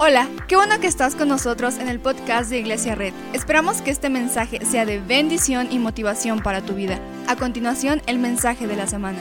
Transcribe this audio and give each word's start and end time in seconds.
Hola, 0.00 0.28
qué 0.46 0.54
bueno 0.54 0.78
que 0.78 0.86
estás 0.86 1.16
con 1.16 1.26
nosotros 1.26 1.76
en 1.78 1.88
el 1.88 1.98
podcast 1.98 2.50
de 2.50 2.60
Iglesia 2.60 2.94
Red. 2.94 3.12
Esperamos 3.32 3.82
que 3.82 3.90
este 3.90 4.08
mensaje 4.08 4.64
sea 4.64 4.86
de 4.86 5.00
bendición 5.00 5.72
y 5.72 5.80
motivación 5.80 6.40
para 6.40 6.62
tu 6.62 6.74
vida. 6.74 7.00
A 7.26 7.34
continuación, 7.34 8.00
el 8.06 8.20
mensaje 8.20 8.68
de 8.68 8.76
la 8.76 8.86
semana. 8.86 9.18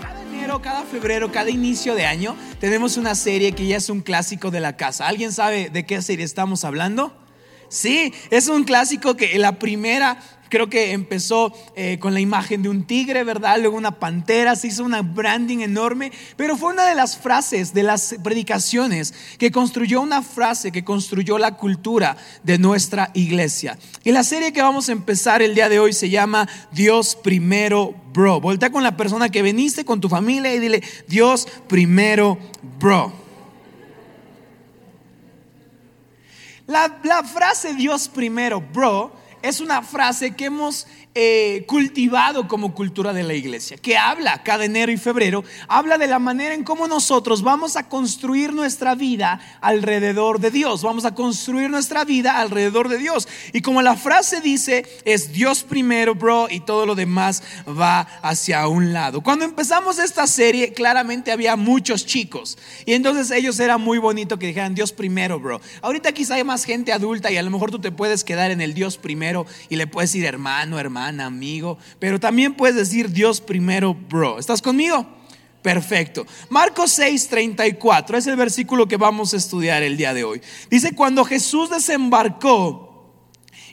Cada 0.00 0.22
enero, 0.22 0.62
cada 0.62 0.82
febrero, 0.82 1.32
cada 1.32 1.50
inicio 1.50 1.96
de 1.96 2.06
año 2.06 2.36
tenemos 2.60 2.96
una 2.96 3.16
serie 3.16 3.50
que 3.50 3.66
ya 3.66 3.78
es 3.78 3.90
un 3.90 4.00
clásico 4.00 4.52
de 4.52 4.60
la 4.60 4.76
casa. 4.76 5.08
¿Alguien 5.08 5.32
sabe 5.32 5.68
de 5.68 5.84
qué 5.84 6.00
serie 6.00 6.24
estamos 6.24 6.64
hablando? 6.64 7.12
Sí, 7.68 8.14
es 8.30 8.46
un 8.46 8.62
clásico 8.62 9.16
que 9.16 9.36
la 9.40 9.58
primera 9.58 10.18
creo 10.52 10.68
que 10.68 10.92
empezó 10.92 11.50
eh, 11.76 11.96
con 11.98 12.12
la 12.12 12.20
imagen 12.20 12.62
de 12.62 12.68
un 12.68 12.84
tigre, 12.84 13.24
¿verdad? 13.24 13.56
Luego 13.58 13.74
una 13.74 13.98
pantera, 13.98 14.54
se 14.54 14.66
hizo 14.66 14.84
una 14.84 15.00
branding 15.00 15.60
enorme, 15.60 16.12
pero 16.36 16.58
fue 16.58 16.74
una 16.74 16.84
de 16.84 16.94
las 16.94 17.16
frases, 17.16 17.72
de 17.72 17.82
las 17.82 18.16
predicaciones, 18.22 19.14
que 19.38 19.50
construyó 19.50 20.02
una 20.02 20.20
frase, 20.20 20.70
que 20.70 20.84
construyó 20.84 21.38
la 21.38 21.56
cultura 21.56 22.18
de 22.42 22.58
nuestra 22.58 23.10
iglesia. 23.14 23.78
Y 24.04 24.12
la 24.12 24.24
serie 24.24 24.52
que 24.52 24.60
vamos 24.60 24.90
a 24.90 24.92
empezar 24.92 25.40
el 25.40 25.54
día 25.54 25.70
de 25.70 25.78
hoy 25.78 25.94
se 25.94 26.10
llama 26.10 26.46
Dios 26.70 27.16
primero, 27.16 27.94
bro. 28.12 28.38
Voltea 28.38 28.70
con 28.70 28.82
la 28.82 28.94
persona 28.94 29.30
que 29.30 29.40
veniste, 29.40 29.86
con 29.86 30.02
tu 30.02 30.10
familia 30.10 30.54
y 30.54 30.58
dile, 30.58 30.82
Dios 31.08 31.48
primero, 31.66 32.36
bro. 32.78 33.10
La, 36.66 37.00
la, 37.04 37.24
frase 37.24 37.72
Dios 37.72 38.08
primero, 38.08 38.60
bro, 38.60 39.21
es 39.42 39.60
una 39.60 39.82
frase 39.82 40.32
que 40.32 40.46
hemos 40.46 40.86
eh, 41.14 41.64
cultivado 41.66 42.48
como 42.48 42.72
cultura 42.72 43.12
de 43.12 43.22
la 43.22 43.34
iglesia, 43.34 43.76
que 43.76 43.98
habla 43.98 44.42
cada 44.44 44.64
enero 44.64 44.90
y 44.90 44.96
febrero, 44.96 45.44
habla 45.68 45.98
de 45.98 46.06
la 46.06 46.18
manera 46.18 46.54
en 46.54 46.64
cómo 46.64 46.88
nosotros 46.88 47.42
vamos 47.42 47.76
a 47.76 47.90
construir 47.90 48.54
nuestra 48.54 48.94
vida 48.94 49.38
alrededor 49.60 50.40
de 50.40 50.50
Dios, 50.50 50.82
vamos 50.82 51.04
a 51.04 51.14
construir 51.14 51.68
nuestra 51.68 52.06
vida 52.06 52.40
alrededor 52.40 52.88
de 52.88 52.96
Dios. 52.96 53.28
Y 53.52 53.60
como 53.60 53.82
la 53.82 53.94
frase 53.94 54.40
dice, 54.40 54.86
es 55.04 55.34
Dios 55.34 55.64
primero, 55.64 56.14
bro, 56.14 56.46
y 56.48 56.60
todo 56.60 56.86
lo 56.86 56.94
demás 56.94 57.42
va 57.68 58.00
hacia 58.22 58.66
un 58.66 58.94
lado. 58.94 59.20
Cuando 59.20 59.44
empezamos 59.44 59.98
esta 59.98 60.26
serie, 60.26 60.72
claramente 60.72 61.30
había 61.30 61.56
muchos 61.56 62.06
chicos, 62.06 62.56
y 62.86 62.94
entonces 62.94 63.30
ellos 63.32 63.60
era 63.60 63.76
muy 63.76 63.98
bonito 63.98 64.38
que 64.38 64.46
dijeran 64.46 64.74
Dios 64.74 64.92
primero, 64.92 65.38
bro. 65.38 65.60
Ahorita 65.82 66.12
quizá 66.12 66.36
hay 66.36 66.44
más 66.44 66.64
gente 66.64 66.90
adulta 66.90 67.30
y 67.30 67.36
a 67.36 67.42
lo 67.42 67.50
mejor 67.50 67.70
tú 67.70 67.80
te 67.80 67.92
puedes 67.92 68.24
quedar 68.24 68.50
en 68.50 68.62
el 68.62 68.72
Dios 68.72 68.96
primero 68.96 69.44
y 69.68 69.76
le 69.76 69.86
puedes 69.86 70.10
decir 70.10 70.24
hermano, 70.24 70.78
hermano 70.78 71.01
amigo, 71.02 71.78
pero 71.98 72.18
también 72.20 72.54
puedes 72.54 72.76
decir 72.76 73.10
Dios 73.10 73.40
primero, 73.40 73.94
bro. 73.94 74.38
¿Estás 74.38 74.62
conmigo? 74.62 75.06
Perfecto. 75.62 76.26
Marcos 76.48 76.98
6:34 76.98 78.16
es 78.16 78.26
el 78.26 78.36
versículo 78.36 78.88
que 78.88 78.96
vamos 78.96 79.32
a 79.32 79.36
estudiar 79.36 79.82
el 79.82 79.96
día 79.96 80.12
de 80.12 80.24
hoy. 80.24 80.40
Dice, 80.70 80.94
cuando 80.94 81.24
Jesús 81.24 81.70
desembarcó 81.70 83.14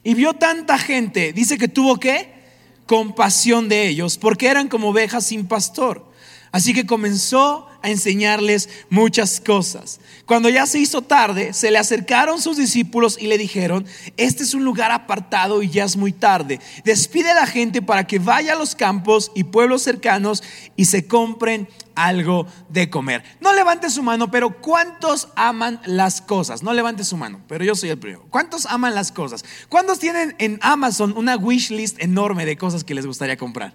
y 0.04 0.14
vio 0.14 0.34
tanta 0.34 0.78
gente, 0.78 1.34
dice 1.34 1.58
que 1.58 1.68
tuvo 1.68 2.00
que 2.00 2.38
compasión 2.86 3.70
de 3.70 3.88
ellos, 3.88 4.18
porque 4.18 4.48
eran 4.48 4.68
como 4.68 4.90
ovejas 4.90 5.26
sin 5.26 5.48
pastor. 5.48 6.12
Así 6.52 6.74
que 6.74 6.88
comenzó 6.88 7.69
a 7.82 7.90
enseñarles 7.90 8.70
muchas 8.90 9.40
cosas. 9.40 10.00
Cuando 10.26 10.50
ya 10.50 10.66
se 10.66 10.80
hizo 10.80 11.02
tarde, 11.02 11.54
se 11.54 11.72
le 11.72 11.78
acercaron 11.78 12.42
sus 12.42 12.58
discípulos 12.58 13.18
y 13.20 13.28
le 13.28 13.38
dijeron, 13.38 13.86
este 14.18 14.44
es 14.44 14.54
un 14.54 14.64
lugar 14.64 14.92
apartado 14.92 15.64
y 15.64 15.70
ya 15.70 15.86
es 15.86 15.98
muy 15.98 16.12
tarde. 16.12 16.60
Despide 16.84 17.32
a 17.32 17.36
la 17.36 17.48
gente 17.48 17.82
para 17.82 18.06
que 18.06 18.20
vaya 18.20 18.54
a 18.54 18.58
los 18.58 18.76
campos 18.76 19.32
y 19.36 19.46
pueblos 19.46 19.82
cercanos 19.82 20.44
y 20.76 20.86
se 20.86 21.08
compren 21.08 21.68
algo 21.96 22.48
de 22.70 22.90
comer. 22.90 23.24
No 23.42 23.54
levante 23.54 23.90
su 23.90 24.04
mano, 24.04 24.32
pero 24.32 24.62
¿cuántos 24.62 25.30
aman 25.36 25.82
las 25.86 26.22
cosas? 26.22 26.64
No 26.64 26.74
levante 26.74 27.04
su 27.04 27.18
mano, 27.18 27.42
pero 27.48 27.66
yo 27.66 27.76
soy 27.76 27.90
el 27.90 28.00
primero. 28.00 28.26
¿Cuántos 28.30 28.66
aman 28.66 28.96
las 28.96 29.12
cosas? 29.12 29.44
¿Cuántos 29.68 30.00
tienen 30.00 30.36
en 30.40 30.60
Amazon 30.62 31.14
una 31.18 31.36
wish 31.36 31.72
list 31.72 32.02
enorme 32.02 32.46
de 32.46 32.58
cosas 32.58 32.84
que 32.84 32.94
les 32.94 33.06
gustaría 33.06 33.38
comprar? 33.38 33.74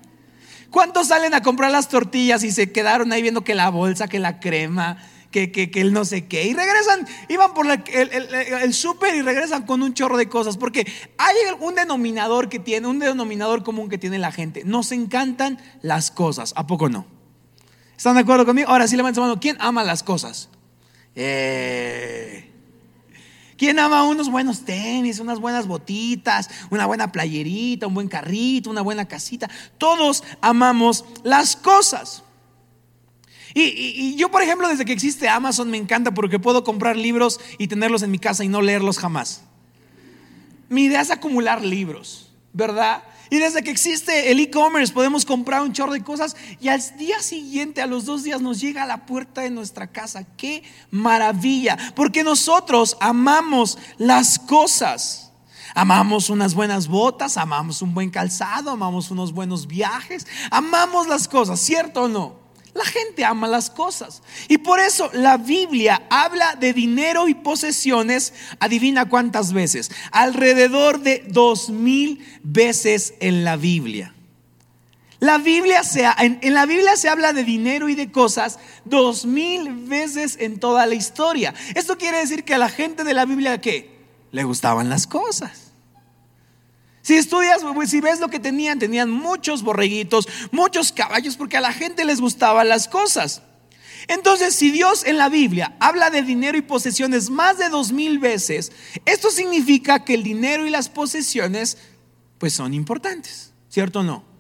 ¿Cuántos 0.75 1.07
salen 1.07 1.35
a 1.35 1.41
comprar 1.41 1.71
las 1.71 1.89
tortillas 1.89 2.43
y 2.43 2.51
se 2.51 2.73
quedaron 2.73 3.13
ahí 3.13 3.23
viendo 3.23 3.45
que 3.45 3.55
la 3.55 3.69
bolsa, 3.69 4.09
que 4.09 4.19
la 4.19 4.41
crema, 4.41 4.99
que, 5.31 5.53
que, 5.53 5.71
el 5.81 5.93
no 5.93 6.05
sé 6.05 6.27
qué? 6.27 6.47
Y 6.47 6.53
regresan, 6.53 7.07
iban 7.29 7.55
por 7.55 7.71
el, 7.71 7.85
el 7.93 8.75
súper 8.75 9.15
y 9.15 9.23
regresan 9.23 9.67
con 9.67 9.85
un 9.85 9.95
chorro 9.95 10.17
de 10.17 10.29
cosas. 10.29 10.57
Porque 10.57 10.85
hay 11.17 11.37
un 11.61 11.77
denominador 11.77 12.49
que 12.49 12.59
tiene, 12.59 12.89
un 12.89 12.99
denominador 12.99 13.63
común 13.63 13.89
que 13.89 13.99
tiene 13.99 14.19
la 14.19 14.33
gente. 14.33 14.65
Nos 14.65 14.91
encantan 14.91 15.61
las 15.81 16.11
cosas. 16.11 16.53
¿A 16.57 16.67
poco 16.67 16.89
no? 16.89 17.07
¿Están 17.97 18.17
de 18.17 18.23
acuerdo 18.23 18.45
conmigo? 18.45 18.69
Ahora 18.69 18.89
sí 18.89 18.97
levanten 18.97 19.15
su 19.15 19.21
mano. 19.21 19.39
¿Quién 19.39 19.57
ama 19.61 19.85
las 19.85 20.03
cosas? 20.03 20.49
Eh. 21.15 22.54
¿Quién 23.57 23.79
ama 23.79 24.05
unos 24.05 24.31
buenos 24.31 24.65
tenis, 24.65 25.21
unas 25.21 25.39
buenas 25.39 25.67
botitas, 25.67 26.51
una 26.71 26.87
buena 26.87 27.13
playerita, 27.13 27.87
un 27.87 27.95
buen 27.95 28.09
carrito, 28.09 28.71
una 28.71 28.83
buena 28.83 29.07
casita? 29.07 29.49
Todos 29.79 30.25
amamos 30.41 31.05
las 31.23 31.57
cosas. 31.57 32.23
Y, 33.57 34.17
yo, 34.17 34.31
por 34.33 34.43
ejemplo, 34.43 34.69
desde 34.69 34.85
que 34.85 34.93
existe 34.93 35.29
Amazon 35.29 35.71
me 35.71 35.77
encanta 35.77 36.13
porque 36.13 36.41
puedo 36.41 36.65
comprar 36.65 36.97
libros 36.97 37.39
y 37.57 37.69
tenerlos 37.69 38.03
en 38.03 38.11
mi 38.11 38.19
casa 38.19 38.45
y 38.45 38.49
no 38.49 38.61
leerlos 38.61 38.99
jamás. 38.99 39.43
Mi 40.69 40.85
idea 40.85 41.01
es 41.01 41.13
acumular 41.13 41.65
libros, 41.65 42.33
¿verdad? 42.53 43.05
Y 43.31 43.39
desde 43.39 43.63
que 43.63 43.71
existe 43.71 44.31
el 44.31 44.41
e-commerce 44.41 44.93
podemos 44.93 45.25
comprar 45.25 45.63
un 45.63 45.73
chorro 45.73 45.93
de 45.93 46.03
cosas 46.03 46.37
y 46.61 46.69
al 46.69 46.81
día 46.97 47.21
siguiente, 47.21 47.81
a 47.83 47.87
los 47.87 48.05
dos 48.05 48.23
días, 48.23 48.41
nos 48.41 48.61
llega 48.61 48.83
a 48.83 48.87
la 48.87 49.07
puerta 49.07 49.41
de 49.41 49.51
nuestra 49.51 49.87
casa. 49.87 50.25
¡Qué 50.37 50.63
maravilla! 50.91 51.77
Porque 51.95 52.23
nosotros 52.23 52.97
amamos 53.01 53.79
las 53.99 54.39
cosas. 54.39 55.33
Amamos 55.75 56.31
unas 56.31 56.55
buenas 56.55 56.87
botas, 56.87 57.37
amamos 57.37 57.83
un 57.83 57.95
buen 57.95 58.09
calzado, 58.09 58.71
amamos 58.71 59.11
unos 59.11 59.33
buenos 59.33 59.67
viajes, 59.67 60.25
amamos 60.53 61.09
las 61.09 61.27
cosas, 61.27 61.59
¿cierto 61.59 62.03
o 62.03 62.09
no? 62.09 62.44
La 62.75 62.85
gente 62.85 63.25
ama 63.25 63.47
las 63.47 63.71
cosas. 63.71 64.23
Y 64.49 64.59
por 64.59 64.81
eso 64.81 65.09
la 65.13 65.37
Biblia 65.37 66.03
habla 66.11 66.57
de 66.57 66.73
dinero 66.73 67.29
y 67.29 67.35
posesiones, 67.35 68.35
adivina 68.59 69.09
cuántas 69.09 69.53
veces, 69.53 69.93
alrededor 70.11 71.01
de 71.01 71.25
dos 71.29 71.71
mil 71.71 72.25
veces 72.43 73.15
en 73.21 73.45
la 73.45 73.57
Biblia. 73.57 74.13
La 75.21 75.39
Biblia 75.39 75.85
se, 75.85 76.05
en, 76.19 76.53
la 76.53 76.67
Biblia 76.67 76.97
se 76.97 77.09
habla 77.09 77.33
de 77.33 77.45
dinero 77.45 77.89
y 77.89 77.95
de 77.95 78.11
cosas 78.11 78.59
dos 78.85 79.25
mil 79.25 79.73
veces 79.87 80.37
en 80.41 80.59
toda 80.59 80.85
la 80.85 80.97
historia. 80.97 81.55
Esto 81.77 81.97
quiere 81.97 82.19
decir 82.19 82.45
que 82.45 82.55
a 82.55 82.59
la 82.59 82.69
gente 82.69 83.05
de 83.05 83.15
la 83.15 83.25
Biblia, 83.25 83.61
¿qué? 83.61 83.95
Le 84.33 84.43
gustaban 84.43 84.91
las 84.91 85.07
cosas. 85.07 85.64
Si 87.05 87.15
estudias, 87.17 87.61
si 87.87 88.01
ves 88.01 88.19
lo 88.19 88.29
que 88.29 88.41
tenían, 88.41 88.79
tenían 88.79 89.11
muchos 89.11 89.63
borreguitos, 89.63 90.27
muchos 90.53 90.91
caballos, 90.91 91.37
porque 91.37 91.59
a 91.59 91.61
la 91.61 91.75
gente 91.75 92.07
les 92.07 92.19
gustaban 92.19 92.67
las 92.67 92.89
cosas. 92.89 93.43
Entonces, 94.09 94.55
si 94.55 94.71
Dios 94.71 95.05
en 95.05 95.19
la 95.19 95.29
Biblia 95.29 95.77
habla 95.81 96.09
de 96.09 96.23
dinero 96.23 96.57
y 96.57 96.63
posesiones 96.63 97.29
más 97.29 97.59
de 97.59 97.69
dos 97.69 97.93
mil 97.93 98.19
veces, 98.19 98.73
esto 99.05 99.31
significa 99.31 100.03
que 100.03 100.15
el 100.15 100.23
dinero 100.23 100.67
y 100.67 100.71
las 100.71 100.89
posesiones, 100.89 101.77
pues 102.39 102.55
son 102.55 102.73
importantes, 102.73 103.53
¿cierto 103.69 104.01
o 104.01 104.03
no? 104.03 104.34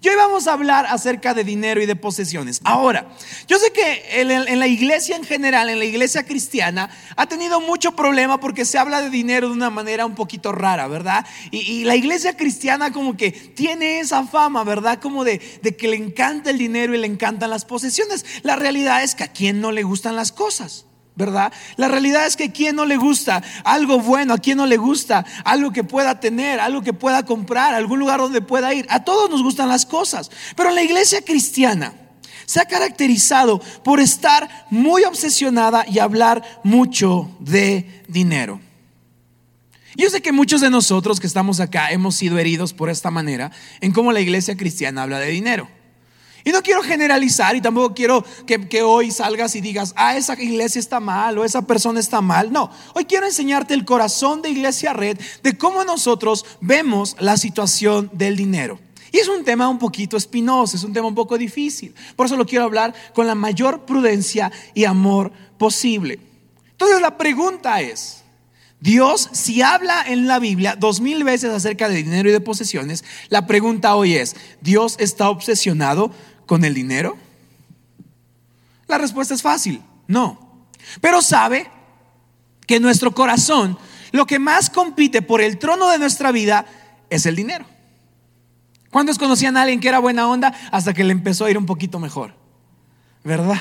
Y 0.00 0.08
hoy 0.08 0.16
vamos 0.16 0.46
a 0.46 0.52
hablar 0.52 0.86
acerca 0.86 1.34
de 1.34 1.44
dinero 1.44 1.82
y 1.82 1.86
de 1.86 1.96
posesiones. 1.96 2.60
Ahora, 2.64 3.08
yo 3.46 3.58
sé 3.58 3.72
que 3.72 4.20
en, 4.20 4.58
la 4.58 4.66
iglesia 4.66 5.16
en 5.16 5.24
general, 5.24 5.68
en 5.68 5.78
la 5.78 5.84
iglesia 5.84 6.24
cristiana, 6.24 6.90
ha 7.16 7.26
tenido 7.26 7.60
mucho 7.60 7.92
problema 7.92 8.40
porque 8.40 8.64
se 8.64 8.78
habla 8.78 9.02
de 9.02 9.10
dinero 9.10 9.48
de 9.48 9.54
una 9.54 9.70
manera 9.70 10.06
un 10.06 10.14
poquito 10.14 10.52
rara, 10.52 10.88
¿verdad? 10.88 11.26
Y, 11.50 11.84
la 11.84 11.96
iglesia 11.96 12.36
cristiana 12.36 12.92
como 12.92 13.16
que 13.16 13.32
tiene 13.32 14.00
esa 14.00 14.24
fama, 14.24 14.64
¿verdad? 14.64 15.00
Como 15.00 15.24
de, 15.24 15.40
de 15.62 15.76
que 15.76 15.88
le 15.88 15.96
encanta 15.96 16.50
el 16.50 16.58
dinero 16.58 16.94
y 16.94 16.98
le 16.98 17.06
encantan 17.06 17.50
las 17.50 17.64
posesiones. 17.64 18.24
La 18.42 18.56
realidad 18.56 19.02
es 19.02 19.14
que 19.14 19.24
a 19.24 19.32
quien 19.32 19.60
no 19.60 19.72
le 19.72 19.82
gustan 19.82 20.16
las 20.16 20.32
cosas. 20.32 20.86
¿Verdad? 21.14 21.52
La 21.76 21.88
realidad 21.88 22.26
es 22.26 22.36
que 22.36 22.44
a 22.44 22.52
quien 22.52 22.76
no 22.76 22.84
le 22.84 22.96
gusta 22.96 23.42
algo 23.64 24.00
bueno, 24.00 24.34
a 24.34 24.38
quien 24.38 24.56
no 24.56 24.66
le 24.66 24.76
gusta 24.76 25.24
algo 25.44 25.70
que 25.72 25.84
pueda 25.84 26.20
tener, 26.20 26.60
algo 26.60 26.82
que 26.82 26.92
pueda 26.92 27.24
comprar, 27.24 27.74
algún 27.74 27.98
lugar 27.98 28.20
donde 28.20 28.40
pueda 28.40 28.72
ir. 28.72 28.86
A 28.88 29.04
todos 29.04 29.28
nos 29.30 29.42
gustan 29.42 29.68
las 29.68 29.84
cosas, 29.84 30.30
pero 30.56 30.70
la 30.70 30.82
iglesia 30.82 31.22
cristiana 31.22 31.94
se 32.46 32.60
ha 32.60 32.64
caracterizado 32.64 33.60
por 33.82 34.00
estar 34.00 34.66
muy 34.70 35.04
obsesionada 35.04 35.84
y 35.88 35.98
hablar 35.98 36.60
mucho 36.62 37.30
de 37.40 38.02
dinero. 38.08 38.60
Yo 39.94 40.08
sé 40.08 40.22
que 40.22 40.32
muchos 40.32 40.62
de 40.62 40.70
nosotros 40.70 41.20
que 41.20 41.26
estamos 41.26 41.60
acá 41.60 41.90
hemos 41.90 42.14
sido 42.14 42.38
heridos 42.38 42.72
por 42.72 42.88
esta 42.88 43.10
manera 43.10 43.52
en 43.80 43.92
cómo 43.92 44.12
la 44.12 44.20
iglesia 44.20 44.56
cristiana 44.56 45.02
habla 45.02 45.18
de 45.18 45.30
dinero. 45.30 45.68
Y 46.44 46.50
no 46.50 46.62
quiero 46.62 46.82
generalizar 46.82 47.54
y 47.54 47.60
tampoco 47.60 47.94
quiero 47.94 48.24
que, 48.46 48.82
hoy 48.82 49.10
salgas 49.10 49.54
y 49.54 49.60
digas, 49.60 49.92
ah, 49.96 50.16
esa 50.16 50.40
iglesia 50.40 50.80
está 50.80 50.98
mal 50.98 51.38
o 51.38 51.44
esa 51.44 51.62
persona 51.62 52.00
está 52.00 52.20
mal. 52.20 52.52
No, 52.52 52.70
hoy 52.94 53.04
quiero 53.04 53.26
enseñarte 53.26 53.74
el 53.74 53.84
corazón 53.84 54.42
de 54.42 54.50
Iglesia 54.50 54.92
Red 54.92 55.18
de 55.42 55.56
cómo 55.56 55.84
nosotros 55.84 56.44
vemos 56.60 57.16
la 57.20 57.36
situación 57.36 58.10
del 58.12 58.36
dinero. 58.36 58.80
Y 59.12 59.18
es 59.18 59.28
un 59.28 59.44
tema 59.44 59.68
un 59.68 59.78
poquito 59.78 60.16
espinoso, 60.16 60.76
es 60.76 60.84
un 60.84 60.92
tema 60.92 61.06
un 61.06 61.14
poco 61.14 61.36
difícil. 61.36 61.94
Por 62.16 62.26
eso 62.26 62.36
lo 62.36 62.46
quiero 62.46 62.64
hablar 62.64 62.94
con 63.14 63.26
la 63.26 63.34
mayor 63.34 63.84
prudencia 63.84 64.50
y 64.74 64.84
amor 64.84 65.30
posible. 65.58 66.18
Entonces 66.70 67.00
la 67.00 67.18
pregunta 67.18 67.82
es, 67.82 68.22
Dios, 68.80 69.28
si 69.30 69.62
habla 69.62 70.02
en 70.08 70.26
la 70.26 70.40
Biblia 70.40 70.74
dos 70.74 71.00
mil 71.00 71.22
veces 71.22 71.50
acerca 71.52 71.88
de 71.88 72.02
dinero 72.02 72.28
y 72.28 72.32
de 72.32 72.40
posesiones, 72.40 73.04
la 73.28 73.46
pregunta 73.46 73.94
hoy 73.94 74.16
es, 74.16 74.34
¿Dios 74.60 74.96
está 74.98 75.30
obsesionado 75.30 76.10
con 76.46 76.64
el 76.64 76.74
dinero? 76.74 77.16
La 78.86 78.98
respuesta 78.98 79.34
es 79.34 79.42
fácil, 79.42 79.82
no. 80.06 80.66
Pero 81.00 81.22
sabe 81.22 81.70
que 82.66 82.80
nuestro 82.80 83.12
corazón, 83.12 83.78
lo 84.12 84.26
que 84.26 84.38
más 84.38 84.70
compite 84.70 85.22
por 85.22 85.40
el 85.40 85.58
trono 85.58 85.88
de 85.90 85.98
nuestra 85.98 86.32
vida 86.32 86.66
es 87.10 87.26
el 87.26 87.36
dinero. 87.36 87.64
¿Cuántos 88.90 89.18
conocían 89.18 89.56
a 89.56 89.62
alguien 89.62 89.80
que 89.80 89.88
era 89.88 89.98
buena 89.98 90.28
onda 90.28 90.52
hasta 90.70 90.92
que 90.92 91.04
le 91.04 91.12
empezó 91.12 91.46
a 91.46 91.50
ir 91.50 91.56
un 91.56 91.66
poquito 91.66 91.98
mejor? 91.98 92.34
¿Verdad? 93.24 93.60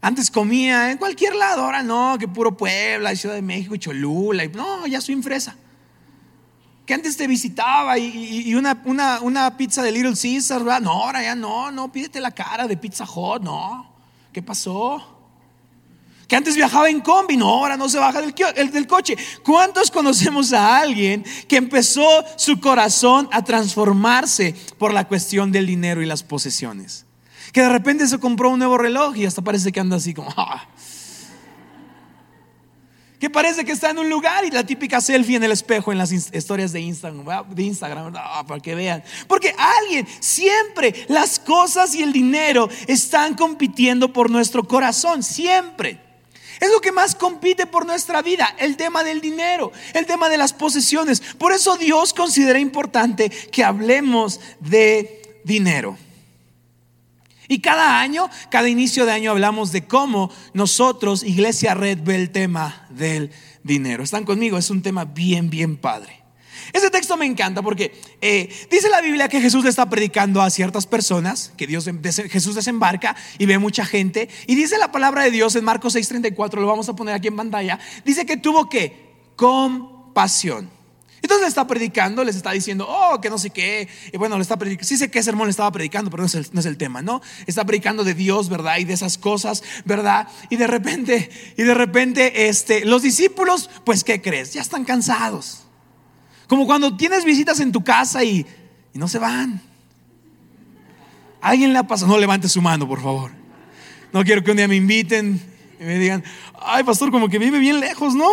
Antes 0.00 0.30
comía 0.30 0.90
en 0.90 0.98
cualquier 0.98 1.34
lado, 1.36 1.64
ahora 1.64 1.82
no, 1.82 2.16
que 2.18 2.28
puro 2.28 2.56
Puebla, 2.56 3.14
Ciudad 3.14 3.36
de 3.36 3.42
México, 3.42 3.76
Cholula, 3.76 4.44
no, 4.48 4.86
ya 4.86 5.00
soy 5.00 5.22
fresa. 5.22 5.56
Que 6.86 6.92
antes 6.92 7.16
te 7.16 7.26
visitaba 7.26 7.98
y, 7.98 8.54
una, 8.54 8.82
una, 9.22 9.56
pizza 9.56 9.82
de 9.82 9.90
Little 9.90 10.14
Caesar. 10.20 10.62
No, 10.82 10.90
ahora 11.04 11.22
ya 11.22 11.34
no, 11.34 11.70
no, 11.70 11.90
pídete 11.90 12.20
la 12.20 12.30
cara 12.30 12.66
de 12.66 12.76
Pizza 12.76 13.04
Hut, 13.04 13.42
no. 13.42 13.90
¿Qué 14.32 14.42
pasó? 14.42 15.14
Que 16.28 16.36
antes 16.36 16.56
viajaba 16.56 16.90
en 16.90 17.00
combi, 17.00 17.36
no, 17.36 17.48
ahora 17.48 17.76
no 17.76 17.88
se 17.88 17.98
baja 17.98 18.20
del, 18.20 18.34
del 18.34 18.86
coche. 18.86 19.16
¿Cuántos 19.44 19.90
conocemos 19.90 20.52
a 20.52 20.78
alguien 20.78 21.24
que 21.48 21.56
empezó 21.56 22.06
su 22.36 22.60
corazón 22.60 23.28
a 23.32 23.42
transformarse 23.42 24.54
por 24.78 24.92
la 24.92 25.06
cuestión 25.06 25.52
del 25.52 25.66
dinero 25.66 26.02
y 26.02 26.06
las 26.06 26.22
posesiones? 26.22 27.06
Que 27.52 27.62
de 27.62 27.68
repente 27.68 28.06
se 28.08 28.18
compró 28.18 28.50
un 28.50 28.58
nuevo 28.58 28.76
reloj 28.76 29.16
y 29.16 29.26
hasta 29.26 29.42
parece 29.42 29.72
que 29.72 29.80
anda 29.80 29.96
así 29.96 30.12
como... 30.12 30.32
Ah". 30.36 30.66
Que 33.18 33.30
parece 33.30 33.64
que 33.64 33.72
está 33.72 33.90
en 33.90 33.98
un 33.98 34.10
lugar 34.10 34.44
y 34.44 34.50
la 34.50 34.66
típica 34.66 35.00
selfie 35.00 35.36
en 35.36 35.44
el 35.44 35.52
espejo 35.52 35.92
en 35.92 35.98
las 35.98 36.12
historias 36.12 36.72
de 36.72 36.80
Instagram, 36.80 37.54
de 37.54 37.62
Instagram 37.62 38.12
ah, 38.16 38.44
para 38.46 38.60
que 38.60 38.74
vean. 38.74 39.02
Porque 39.28 39.54
alguien, 39.56 40.06
siempre 40.20 41.06
las 41.08 41.38
cosas 41.38 41.94
y 41.94 42.02
el 42.02 42.12
dinero 42.12 42.68
están 42.86 43.34
compitiendo 43.34 44.12
por 44.12 44.30
nuestro 44.30 44.64
corazón, 44.64 45.22
siempre. 45.22 46.00
Es 46.60 46.70
lo 46.70 46.80
que 46.80 46.92
más 46.92 47.14
compite 47.14 47.66
por 47.66 47.86
nuestra 47.86 48.22
vida, 48.22 48.54
el 48.58 48.76
tema 48.76 49.04
del 49.04 49.20
dinero, 49.20 49.72
el 49.92 50.06
tema 50.06 50.28
de 50.28 50.36
las 50.36 50.52
posesiones. 50.52 51.20
Por 51.20 51.52
eso 51.52 51.76
Dios 51.76 52.14
considera 52.14 52.58
importante 52.58 53.30
que 53.30 53.64
hablemos 53.64 54.40
de 54.60 55.40
dinero. 55.44 55.96
Y 57.48 57.60
cada 57.60 58.00
año, 58.00 58.30
cada 58.50 58.68
inicio 58.68 59.06
de 59.06 59.12
año 59.12 59.30
hablamos 59.30 59.72
de 59.72 59.86
cómo 59.86 60.30
nosotros, 60.52 61.22
Iglesia 61.22 61.74
Red, 61.74 61.98
ve 62.02 62.16
el 62.16 62.30
tema 62.30 62.86
del 62.90 63.30
dinero. 63.62 64.02
¿Están 64.02 64.24
conmigo? 64.24 64.58
Es 64.58 64.70
un 64.70 64.82
tema 64.82 65.04
bien, 65.04 65.50
bien 65.50 65.76
padre. 65.76 66.24
Ese 66.72 66.90
texto 66.90 67.16
me 67.16 67.26
encanta 67.26 67.62
porque 67.62 67.92
eh, 68.20 68.48
dice 68.70 68.88
la 68.88 69.00
Biblia 69.00 69.28
que 69.28 69.40
Jesús 69.40 69.64
le 69.64 69.70
está 69.70 69.88
predicando 69.88 70.40
a 70.40 70.50
ciertas 70.50 70.86
personas, 70.86 71.52
que 71.56 71.66
Dios, 71.66 71.88
Jesús 72.30 72.54
desembarca 72.54 73.14
y 73.38 73.46
ve 73.46 73.58
mucha 73.58 73.84
gente. 73.84 74.28
Y 74.46 74.54
dice 74.54 74.78
la 74.78 74.90
palabra 74.90 75.24
de 75.24 75.30
Dios 75.30 75.54
en 75.56 75.64
Marcos 75.64 75.94
6:34, 75.94 76.60
lo 76.60 76.66
vamos 76.66 76.88
a 76.88 76.96
poner 76.96 77.14
aquí 77.14 77.28
en 77.28 77.36
pantalla, 77.36 77.78
dice 78.04 78.24
que 78.24 78.36
tuvo 78.36 78.68
que 78.68 79.14
compasión. 79.36 80.70
Entonces 81.24 81.40
le 81.40 81.48
está 81.48 81.66
predicando, 81.66 82.22
les 82.22 82.36
está 82.36 82.52
diciendo, 82.52 82.86
oh, 82.86 83.18
que 83.18 83.30
no 83.30 83.38
sé 83.38 83.48
qué. 83.48 83.88
Y 84.12 84.18
bueno, 84.18 84.36
le 84.36 84.42
está 84.42 84.58
predicando. 84.58 84.86
Sí 84.86 84.98
sé 84.98 85.10
qué 85.10 85.22
sermón 85.22 85.46
le 85.46 85.52
estaba 85.52 85.72
predicando, 85.72 86.10
pero 86.10 86.22
no 86.22 86.26
es, 86.26 86.66
el, 86.66 86.76
tema, 86.76 87.00
¿no? 87.00 87.22
Está 87.46 87.64
predicando 87.64 88.04
de 88.04 88.12
Dios, 88.12 88.50
¿verdad? 88.50 88.76
Y 88.76 88.84
de 88.84 88.92
esas 88.92 89.16
cosas, 89.16 89.62
¿verdad? 89.86 90.28
Y 90.50 90.56
de 90.56 90.66
repente, 90.66 91.30
y 91.56 91.62
de 91.62 91.72
repente, 91.72 92.48
este, 92.48 92.84
los 92.84 93.00
discípulos, 93.00 93.70
pues, 93.84 94.04
¿qué 94.04 94.20
crees? 94.20 94.52
Ya 94.52 94.60
están 94.60 94.84
cansados. 94.84 95.62
Como 96.46 96.66
cuando 96.66 96.94
tienes 96.94 97.24
visitas 97.24 97.58
en 97.60 97.72
tu 97.72 97.82
casa 97.82 98.22
y, 98.22 98.44
y 98.92 98.98
no 98.98 99.08
se 99.08 99.18
van. 99.18 99.62
¿Alguien 101.40 101.72
le 101.72 101.78
ha 101.78 101.86
pasado? 101.86 102.12
No 102.12 102.18
levante 102.18 102.50
su 102.50 102.60
mano, 102.60 102.86
por 102.86 103.00
favor. 103.00 103.30
No 104.12 104.22
quiero 104.24 104.44
que 104.44 104.50
un 104.50 104.58
día 104.58 104.68
me 104.68 104.76
inviten 104.76 105.40
y 105.80 105.84
me 105.84 105.98
digan, 105.98 106.22
ay, 106.60 106.84
pastor, 106.84 107.10
como 107.10 107.30
que 107.30 107.38
vive 107.38 107.58
bien 107.60 107.80
lejos, 107.80 108.14
¿no? 108.14 108.28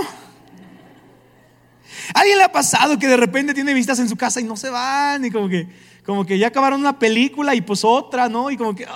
¿Alguien 2.14 2.38
le 2.38 2.44
ha 2.44 2.52
pasado 2.52 2.98
que 2.98 3.08
de 3.08 3.18
repente 3.18 3.54
tiene 3.54 3.74
vistas 3.74 4.00
en 4.00 4.10
su 4.10 4.16
casa 4.16 4.42
y 4.42 4.44
no 4.44 4.58
se 4.58 4.70
van? 4.70 5.24
Y 5.26 5.32
como 5.32 5.50
que, 5.50 5.68
como 6.06 6.26
que 6.26 6.38
ya 6.38 6.48
acabaron 6.48 6.80
una 6.80 6.98
película 6.98 7.56
y 7.56 7.62
pues 7.62 7.84
otra, 7.84 8.30
¿no? 8.30 8.52
Y 8.52 8.58
como 8.58 8.76
que. 8.76 8.88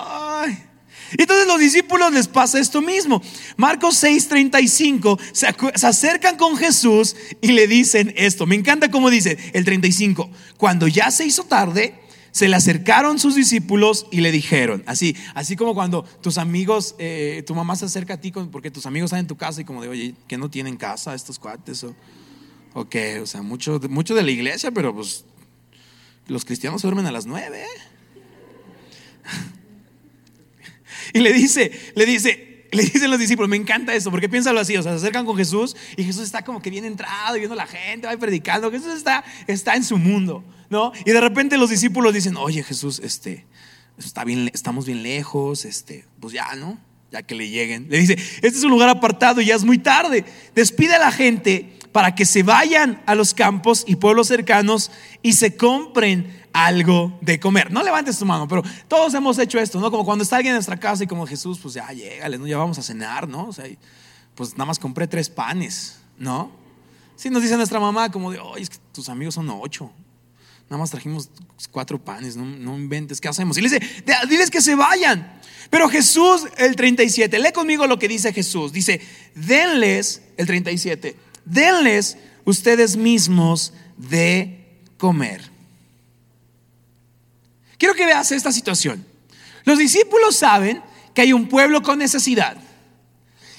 Y 1.17 1.21
entonces 1.21 1.47
los 1.47 1.59
discípulos 1.59 2.11
les 2.11 2.27
pasa 2.27 2.59
esto 2.59 2.81
mismo. 2.81 3.21
Marcos 3.57 4.03
6:35 4.03 5.19
se, 5.31 5.47
se 5.75 5.87
acercan 5.87 6.37
con 6.37 6.57
Jesús 6.57 7.15
y 7.41 7.51
le 7.51 7.67
dicen 7.67 8.13
esto. 8.17 8.45
Me 8.45 8.55
encanta 8.55 8.89
cómo 8.89 9.09
dice 9.09 9.37
el 9.53 9.65
35. 9.65 10.29
Cuando 10.57 10.87
ya 10.87 11.11
se 11.11 11.25
hizo 11.25 11.43
tarde, 11.43 12.05
se 12.35 12.49
le 12.49 12.57
acercaron 12.57 13.17
sus 13.17 13.33
discípulos 13.33 14.07
y 14.11 14.19
le 14.19 14.29
dijeron, 14.29 14.83
así, 14.87 15.15
así 15.35 15.55
como 15.55 15.73
cuando 15.73 16.03
tus 16.03 16.37
amigos, 16.37 16.93
eh, 16.99 17.45
tu 17.47 17.55
mamá 17.55 17.77
se 17.77 17.85
acerca 17.85 18.15
a 18.15 18.17
ti 18.19 18.33
porque 18.51 18.69
tus 18.69 18.85
amigos 18.85 19.07
están 19.07 19.21
en 19.21 19.27
tu 19.27 19.37
casa 19.37 19.61
y 19.61 19.63
como 19.63 19.81
de, 19.81 19.87
oye, 19.87 20.15
que 20.27 20.37
no 20.37 20.49
tienen 20.49 20.75
casa 20.75 21.15
estos 21.15 21.39
cuates 21.39 21.85
o 21.85 21.95
Ok, 22.77 22.93
o 23.21 23.25
sea, 23.25 23.41
mucho, 23.41 23.79
mucho 23.89 24.13
de 24.15 24.21
la 24.21 24.31
iglesia, 24.31 24.69
pero 24.69 24.93
pues 24.93 25.23
los 26.27 26.43
cristianos 26.43 26.81
duermen 26.81 27.05
a 27.05 27.11
las 27.13 27.25
nueve. 27.25 27.63
y 31.13 31.19
le 31.21 31.31
dice, 31.31 31.71
le 31.95 32.05
dice, 32.05 32.67
le 32.73 32.83
dicen 32.83 33.09
los 33.09 33.17
discípulos, 33.17 33.47
me 33.47 33.55
encanta 33.55 33.95
eso, 33.95 34.11
porque 34.11 34.27
piénsalo 34.27 34.59
así, 34.59 34.75
o 34.75 34.83
sea, 34.83 34.91
se 34.91 34.97
acercan 34.97 35.25
con 35.25 35.37
Jesús 35.37 35.73
y 35.95 36.03
Jesús 36.03 36.23
está 36.23 36.43
como 36.43 36.61
que 36.61 36.69
bien 36.69 36.83
entrado, 36.83 37.35
viendo 37.35 37.53
a 37.53 37.55
la 37.55 37.65
gente, 37.65 38.07
va 38.07 38.17
predicando, 38.17 38.69
Jesús 38.69 38.93
está, 38.93 39.23
está 39.47 39.77
en 39.77 39.85
su 39.85 39.97
mundo, 39.97 40.43
¿no? 40.69 40.91
Y 41.05 41.11
de 41.11 41.21
repente 41.21 41.57
los 41.57 41.69
discípulos 41.69 42.13
dicen, 42.13 42.35
oye 42.35 42.61
Jesús, 42.61 42.99
este, 42.99 43.45
está 43.97 44.25
bien, 44.25 44.51
estamos 44.53 44.85
bien 44.85 45.01
lejos, 45.01 45.63
este, 45.63 46.03
pues 46.19 46.33
ya, 46.33 46.55
¿no? 46.55 46.77
Ya 47.09 47.23
que 47.23 47.35
le 47.35 47.47
lleguen. 47.47 47.87
Le 47.89 47.99
dice, 47.99 48.15
este 48.15 48.49
es 48.49 48.63
un 48.65 48.71
lugar 48.71 48.89
apartado 48.89 49.39
y 49.39 49.45
ya 49.45 49.55
es 49.55 49.63
muy 49.63 49.77
tarde. 49.77 50.25
Despide 50.53 50.95
a 50.95 50.99
la 50.99 51.13
gente 51.13 51.74
para 51.95 52.13
que 52.13 52.25
se 52.25 52.43
vayan 52.43 53.01
a 53.05 53.15
los 53.15 53.33
campos 53.33 53.85
y 53.87 53.95
pueblos 53.95 54.27
cercanos 54.27 54.91
y 55.21 55.31
se 55.31 55.55
compren 55.55 56.43
algo 56.51 57.17
de 57.21 57.39
comer. 57.39 57.71
No 57.71 57.83
levantes 57.83 58.19
tu 58.19 58.25
mano, 58.25 58.49
pero 58.49 58.63
todos 58.89 59.13
hemos 59.13 59.39
hecho 59.39 59.59
esto, 59.59 59.79
¿no? 59.79 59.89
Como 59.89 60.03
cuando 60.03 60.25
está 60.25 60.35
alguien 60.35 60.51
en 60.51 60.55
nuestra 60.57 60.75
casa 60.75 61.05
y 61.05 61.07
como 61.07 61.25
Jesús, 61.25 61.57
pues 61.57 61.75
ya 61.75 61.87
llégale, 61.93 62.37
¿no? 62.37 62.47
Ya 62.47 62.57
vamos 62.57 62.77
a 62.79 62.81
cenar, 62.81 63.29
¿no? 63.29 63.47
O 63.47 63.53
sea, 63.53 63.63
pues 64.35 64.51
nada 64.55 64.65
más 64.65 64.77
compré 64.77 65.07
tres 65.07 65.29
panes, 65.29 65.99
¿no? 66.17 66.51
Sí 67.15 67.29
nos 67.29 67.41
dice 67.41 67.55
nuestra 67.55 67.79
mamá 67.79 68.11
como 68.11 68.29
de, 68.29 68.39
oye, 68.39 68.63
es 68.63 68.71
que 68.71 68.77
tus 68.91 69.07
amigos 69.07 69.35
son 69.35 69.49
ocho. 69.49 69.89
Nada 70.69 70.81
más 70.81 70.91
trajimos 70.91 71.29
cuatro 71.71 71.97
panes, 71.97 72.35
no, 72.35 72.43
no 72.43 72.75
inventes, 72.75 73.21
¿qué 73.21 73.29
hacemos? 73.29 73.57
Y 73.57 73.61
le 73.61 73.69
dice, 73.69 74.03
diles 74.27 74.51
que 74.51 74.59
se 74.59 74.75
vayan. 74.75 75.39
Pero 75.69 75.87
Jesús, 75.87 76.45
el 76.57 76.75
37, 76.75 77.39
lee 77.39 77.53
conmigo 77.53 77.87
lo 77.87 77.97
que 77.97 78.09
dice 78.09 78.33
Jesús. 78.33 78.73
Dice, 78.73 78.99
denles, 79.33 80.23
el 80.35 80.45
37, 80.45 81.15
denles 81.45 82.17
ustedes 82.43 82.97
mismos 82.97 83.73
de 83.97 84.79
comer. 84.97 85.49
Quiero 87.77 87.95
que 87.95 88.05
veas 88.05 88.31
esta 88.31 88.51
situación. 88.51 89.05
Los 89.63 89.77
discípulos 89.77 90.35
saben 90.35 90.81
que 91.13 91.21
hay 91.21 91.33
un 91.33 91.47
pueblo 91.47 91.81
con 91.81 91.99
necesidad. 91.99 92.57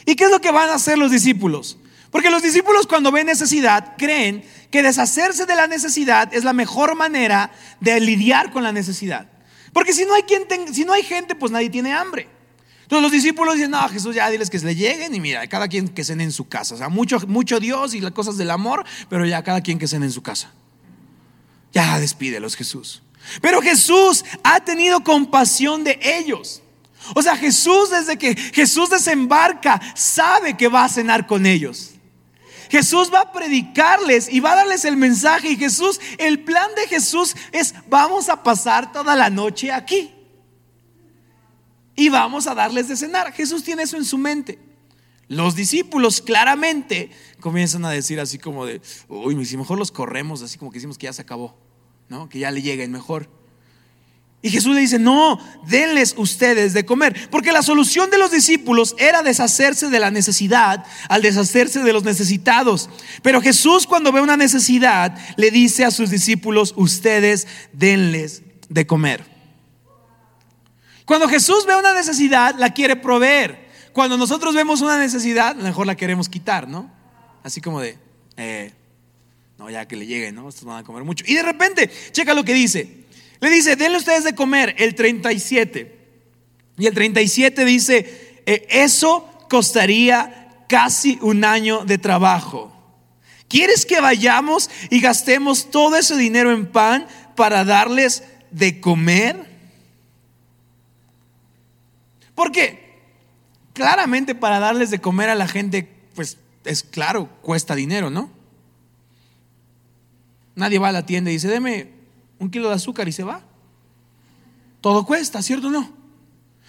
¿Y 0.05 0.15
qué 0.15 0.25
es 0.25 0.31
lo 0.31 0.41
que 0.41 0.53
van 0.53 0.69
a 0.69 0.75
hacer 0.75 0.99
los 0.99 1.11
discípulos? 1.11 1.79
Porque 2.11 2.31
los 2.31 2.43
discípulos 2.43 2.87
cuando 2.87 3.11
ven 3.11 3.27
necesidad 3.27 3.95
creen 3.99 4.45
que 4.71 4.83
deshacerse 4.83 5.47
de 5.47 5.57
la 5.57 5.67
necesidad 5.67 6.33
es 6.33 6.45
la 6.45 6.53
mejor 6.53 6.95
manera 6.95 7.51
de 7.81 8.01
lidiar 8.01 8.53
con 8.53 8.63
la 8.63 8.73
necesidad. 8.73 9.29
Porque 9.73 9.93
si 9.93 10.05
no 10.07 10.15
hay, 10.15 10.23
quien 10.23 10.47
si 10.73 10.85
no 10.85 10.93
hay 10.93 11.03
gente, 11.03 11.35
pues 11.35 11.53
nadie 11.53 11.69
tiene 11.69 11.93
hambre. 11.93 12.29
Entonces 12.87 13.03
los 13.03 13.11
discípulos 13.11 13.57
dicen, 13.57 13.73
no, 13.73 13.89
Jesús 13.89 14.15
ya 14.15 14.31
diles 14.31 14.49
que 14.49 14.61
se 14.61 14.65
le 14.65 14.77
lleguen 14.77 15.13
y 15.13 15.19
mira, 15.19 15.45
cada 15.49 15.67
quien 15.67 15.89
que 15.89 16.05
cene 16.05 16.23
en 16.23 16.31
su 16.31 16.47
casa. 16.47 16.77
O 16.77 16.79
sea, 16.79 16.89
mucho, 16.89 17.19
mucho 17.27 17.59
Dios 17.59 17.95
y 17.95 18.01
las 18.01 18.13
cosas 18.13 18.37
del 18.37 18.49
amor, 18.49 18.85
pero 19.09 19.27
ya 19.27 19.43
cada 19.43 19.61
quien 19.61 19.77
que 19.77 19.89
cene 19.89 20.07
en 20.07 20.13
su 20.13 20.23
casa. 20.23 20.53
Ya 21.73 21.99
despídelos 21.99 22.55
Jesús. 22.55 23.03
Pero 23.43 23.61
Jesús 23.61 24.25
ha 24.45 24.61
tenido 24.61 25.03
compasión 25.03 25.83
de 25.83 25.99
ellos. 26.01 26.63
O 27.17 27.23
sea, 27.23 27.37
Jesús 27.37 27.91
desde 27.91 28.17
que 28.17 28.37
Jesús 28.37 28.89
desembarca 28.89 29.81
sabe 29.97 30.57
que 30.57 30.69
va 30.69 30.85
a 30.85 30.89
cenar 30.89 31.27
con 31.27 31.45
ellos. 31.45 31.91
Jesús 32.71 33.11
va 33.13 33.23
a 33.23 33.33
predicarles 33.33 34.29
y 34.33 34.39
va 34.39 34.53
a 34.53 34.57
darles 34.57 34.85
el 34.85 34.97
mensaje. 34.97 35.51
Y 35.51 35.57
Jesús, 35.57 36.01
el 36.19 36.45
plan 36.45 36.71
de 36.77 36.87
Jesús 36.87 37.35
es, 37.51 37.75
vamos 37.89 38.29
a 38.29 38.45
pasar 38.45 38.93
toda 38.93 39.17
la 39.17 39.29
noche 39.29 39.73
aquí 39.73 40.13
y 42.07 42.09
vamos 42.09 42.47
a 42.47 42.55
darles 42.55 42.89
de 42.89 42.97
cenar. 42.97 43.33
Jesús 43.33 43.63
tiene 43.63 43.83
eso 43.83 43.97
en 43.97 44.05
su 44.05 44.17
mente. 44.17 44.59
Los 45.29 45.57
discípulos 45.57 46.23
claramente 46.23 47.11
comienzan 47.41 47.85
a 47.85 47.91
decir 47.91 48.21
así 48.21 48.39
como 48.39 48.65
de, 48.65 48.81
uy, 49.09 49.45
si 49.45 49.57
mejor 49.57 49.79
los 49.79 49.91
corremos, 49.91 50.41
así 50.43 50.57
como 50.57 50.71
que 50.71 50.79
decimos 50.79 50.99
que 50.99 51.07
ya 51.07 51.13
se 51.13 51.23
acabó, 51.23 51.57
¿no? 52.09 52.29
Que 52.29 52.39
ya 52.39 52.51
le 52.53 52.63
lleguen 52.63 52.93
mejor. 52.93 53.29
Y 54.41 54.51
Jesús 54.51 54.73
le 54.77 54.83
dice, 54.83 55.01
no, 55.01 55.41
denles 55.67 56.15
ustedes 56.17 56.73
de 56.75 56.87
comer. 56.87 57.29
Porque 57.31 57.51
la 57.51 57.63
solución 57.63 58.11
de 58.11 58.19
los 58.19 58.31
discípulos 58.31 58.95
era 58.99 59.25
deshacerse 59.25 59.89
de 59.89 59.99
la 59.99 60.13
necesidad 60.13 60.85
al 61.09 61.23
deshacerse 61.23 61.83
de 61.83 61.93
los 61.93 62.05
necesitados. 62.05 62.89
Pero 63.23 63.43
Jesús 63.43 63.89
cuando 63.89 64.13
ve 64.13 64.21
una 64.21 64.37
necesidad 64.37 65.19
le 65.37 65.51
dice 65.51 65.85
a 65.85 65.91
sus 65.91 66.11
discípulos, 66.11 66.75
ustedes 66.77 67.49
denles 67.73 68.43
de 68.69 68.87
comer. 68.87 69.36
Cuando 71.07 71.29
Jesús 71.29 71.65
ve 71.67 71.77
una 71.77 71.95
necesidad, 71.95 72.57
la 72.59 72.75
quiere 72.75 72.97
proveer. 72.97 73.67
Cuando 73.93 74.19
nosotros 74.19 74.55
vemos 74.55 74.83
una 74.83 74.99
necesidad, 74.99 75.55
mejor 75.55 75.87
la 75.87 75.95
queremos 75.95 76.29
quitar, 76.29 76.69
¿no? 76.69 76.91
Así 77.45 77.61
como 77.61 77.81
de, 77.81 77.97
eh, 78.37 78.73
no, 79.57 79.71
ya 79.71 79.87
que 79.87 79.97
le 79.97 80.05
llegue, 80.05 80.33
¿no? 80.33 80.49
Estos 80.49 80.65
van 80.65 80.79
a 80.79 80.85
comer 80.85 81.05
mucho. 81.05 81.25
Y 81.27 81.35
de 81.35 81.43
repente, 81.43 81.91
checa 82.11 82.35
lo 82.35 82.45
que 82.45 82.53
dice. 82.53 83.05
Le 83.41 83.51
dice, 83.51 83.77
denle 83.77 83.99
ustedes 83.99 84.25
de 84.25 84.35
comer 84.35 84.75
el 84.79 84.97
37. 84.97 85.97
Y 86.77 86.87
el 86.87 86.93
37 86.93 87.65
dice, 87.65 88.43
eh, 88.45 88.67
eso 88.69 89.31
costaría 89.49 90.65
casi 90.69 91.19
un 91.23 91.45
año 91.45 91.85
de 91.85 91.99
trabajo. 91.99 92.73
¿Quieres 93.49 93.87
que 93.87 94.01
vayamos 94.01 94.71
y 94.91 95.01
gastemos 95.01 95.71
todo 95.71 95.97
ese 95.97 96.17
dinero 96.17 96.53
en 96.53 96.67
pan 96.67 97.07
para 97.37 97.65
darles 97.65 98.25
de 98.51 98.81
comer? 98.81 99.56
¿Por 102.37 102.53
qué? 102.53 103.01
Claramente 103.73 104.37
para 104.37 104.61
darles 104.61 104.91
de 104.91 105.01
comer 105.01 105.31
a 105.31 105.35
la 105.35 105.49
gente, 105.49 105.91
pues 106.15 106.39
es 106.65 106.85
claro, 106.85 107.29
cuesta 107.43 107.75
dinero, 107.75 108.11
¿no? 108.11 108.31
Nadie 110.55 110.79
va 110.79 110.91
a 110.91 110.93
la 110.93 111.05
tienda 111.05 111.31
y 111.31 111.35
dice, 111.35 111.49
deme 111.49 111.91
un 112.39 112.51
kilo 112.51 112.69
de 112.69 112.77
azúcar 112.77 113.09
y 113.09 113.13
se 113.13 113.25
va. 113.25 113.43
Todo 114.81 115.05
cuesta, 115.05 115.43
¿cierto 115.43 115.69
o 115.69 115.71
no? 115.71 115.91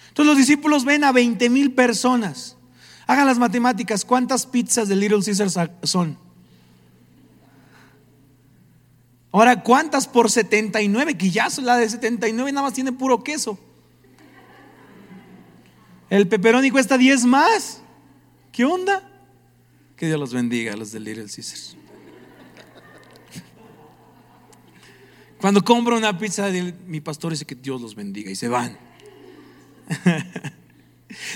Entonces 0.08 0.26
los 0.26 0.36
discípulos 0.36 0.84
ven 0.84 1.04
a 1.04 1.12
20 1.12 1.48
mil 1.50 1.72
personas. 1.72 2.56
Hagan 3.06 3.26
las 3.26 3.38
matemáticas, 3.38 4.04
¿cuántas 4.04 4.46
pizzas 4.46 4.88
de 4.88 4.96
Little 4.96 5.22
Caesars 5.24 5.56
son? 5.82 6.18
Ahora, 9.30 9.62
¿cuántas 9.62 10.06
por 10.06 10.30
79? 10.30 11.16
Que 11.16 11.30
ya 11.30 11.48
la 11.62 11.76
de 11.76 11.88
79 11.88 12.52
nada 12.52 12.66
más 12.66 12.74
tiene 12.74 12.92
puro 12.92 13.22
queso. 13.22 13.58
El 16.10 16.26
pepperoni 16.26 16.70
cuesta 16.70 16.96
10 16.96 17.24
más. 17.24 17.82
¿Qué 18.52 18.64
onda? 18.64 19.02
Que 19.96 20.06
Dios 20.06 20.18
los 20.18 20.32
bendiga 20.32 20.72
a 20.72 20.76
los 20.76 20.92
de 20.92 21.00
Little 21.00 21.24
Caesars. 21.24 21.76
Cuando 25.40 25.62
compro 25.62 25.96
una 25.96 26.18
pizza, 26.18 26.48
mi 26.86 27.00
pastor 27.00 27.32
dice 27.32 27.44
que 27.44 27.54
Dios 27.54 27.80
los 27.80 27.94
bendiga 27.94 28.30
y 28.30 28.36
se 28.36 28.48
van. 28.48 28.78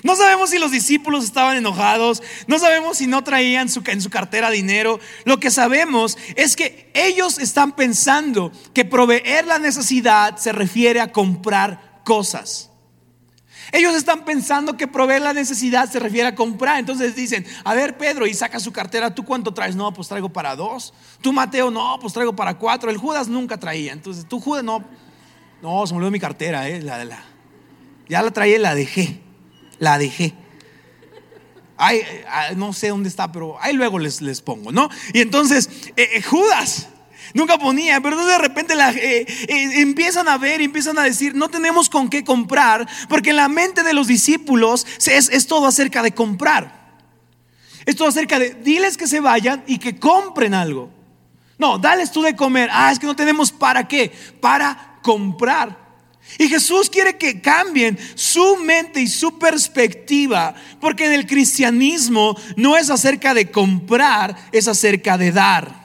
No 0.03 0.17
sabemos 0.17 0.51
si 0.51 0.59
los 0.59 0.71
discípulos 0.71 1.25
estaban 1.25 1.57
enojados, 1.57 2.23
no 2.47 2.59
sabemos 2.59 2.99
si 2.99 3.07
no 3.07 3.25
traían 3.25 3.69
en 3.87 4.03
su 4.03 4.11
cartera 4.11 4.51
dinero. 4.51 5.01
Lo 5.25 5.41
que 5.41 5.51
sabemos 5.51 6.19
es 6.37 6.57
que 6.57 6.91
ellos 6.95 7.39
están 7.39 7.75
pensando 7.75 8.53
que 8.75 8.85
proveer 8.85 9.47
la 9.47 9.59
necesidad 9.59 10.37
se 10.37 10.53
refiere 10.53 11.01
a 11.01 11.11
comprar 11.11 12.03
cosas. 12.05 12.72
Ellos 13.71 13.95
están 13.95 14.25
pensando 14.25 14.77
que 14.77 14.89
proveer 14.89 15.23
la 15.23 15.33
necesidad 15.33 15.91
se 15.91 16.01
refiere 16.01 16.29
a 16.29 16.35
comprar. 16.35 16.79
Entonces 16.79 17.15
dicen, 17.15 17.47
a 17.65 17.75
ver 17.75 17.97
Pedro, 17.97 18.27
y 18.27 18.35
saca 18.35 18.59
su 18.59 18.73
cartera, 18.73 19.15
¿tú 19.15 19.25
cuánto 19.25 19.55
traes? 19.55 19.77
No, 19.77 19.93
pues 19.93 20.09
traigo 20.09 20.31
para 20.31 20.57
dos. 20.57 20.93
Tú 21.21 21.33
Mateo, 21.33 21.71
no, 21.71 21.99
pues 22.01 22.13
traigo 22.13 22.35
para 22.35 22.59
cuatro. 22.59 22.91
El 22.91 22.97
Judas 22.97 23.29
nunca 23.29 23.59
traía. 23.59 23.93
Entonces 23.93 24.27
tú 24.27 24.41
Judas, 24.41 24.65
no, 24.65 24.85
no, 25.63 25.87
se 25.87 25.93
me 25.93 25.99
olvidó 25.99 26.11
mi 26.11 26.21
cartera, 26.21 26.69
eh, 26.69 26.83
la, 26.83 27.23
ya 28.09 28.23
la 28.23 28.31
traía 28.31 28.57
y 28.57 28.61
la 28.61 28.75
dejé. 28.75 29.21
La 29.79 29.99
dejé. 29.99 30.35
Ay, 31.77 31.99
eh, 31.99 32.25
ah, 32.29 32.51
no 32.55 32.73
sé 32.73 32.89
dónde 32.89 33.09
está, 33.09 33.33
pero 33.33 33.57
ahí 33.61 33.73
luego 33.73 33.99
les, 33.99 34.21
les 34.23 34.41
pongo, 34.41 34.71
¿no? 34.71 34.89
Y 35.13 35.21
entonces, 35.21 35.69
eh, 35.97 36.09
eh, 36.15 36.23
Judas 36.23 36.89
Nunca 37.35 37.59
ponía, 37.59 38.01
pero 38.01 38.25
de 38.25 38.39
repente 38.39 38.75
la, 38.75 38.91
eh, 38.93 39.27
eh, 39.27 39.81
empiezan 39.81 40.29
a 40.29 40.39
ver 40.39 40.61
empiezan 40.61 40.99
a 40.99 41.03
decir, 41.03 41.35
no 41.35 41.49
tenemos 41.49 41.89
con 41.89 42.09
qué 42.09 42.25
comprar, 42.25 42.87
porque 43.09 43.31
en 43.31 43.37
la 43.37 43.49
mente 43.49 43.83
de 43.83 43.95
los 43.95 44.07
discípulos 44.07 44.87
es, 45.07 45.29
es 45.29 45.47
todo 45.47 45.67
acerca 45.67 46.03
de 46.03 46.13
comprar. 46.13 46.83
Es 47.85 47.97
todo 47.97 48.09
acerca 48.09 48.39
de, 48.39 48.55
diles 48.55 48.97
que 48.97 49.07
se 49.07 49.21
vayan 49.21 49.65
y 49.67 49.79
que 49.79 49.99
compren 49.99 50.55
algo. 50.55 50.91
No, 51.59 51.79
dales 51.79 52.11
tú 52.11 52.23
de 52.23 52.37
comer. 52.37 52.69
Ah, 52.73 52.91
es 52.93 52.99
que 52.99 53.07
no 53.07 53.17
tenemos 53.17 53.51
para 53.53 53.87
qué, 53.87 54.13
para 54.41 54.99
comprar. 55.03 55.83
Y 56.39 56.49
Jesús 56.49 56.89
quiere 56.89 57.19
que 57.19 57.41
cambien 57.41 57.99
su 58.15 58.57
mente 58.57 59.01
y 59.01 59.09
su 59.09 59.39
perspectiva, 59.39 60.55
porque 60.81 61.07
en 61.07 61.13
el 61.13 61.27
cristianismo 61.27 62.37
no 62.57 62.77
es 62.77 62.91
acerca 62.91 63.35
de 63.35 63.51
comprar, 63.51 64.37
es 64.53 64.69
acerca 64.69 65.19
de 65.19 65.33
dar. 65.33 65.82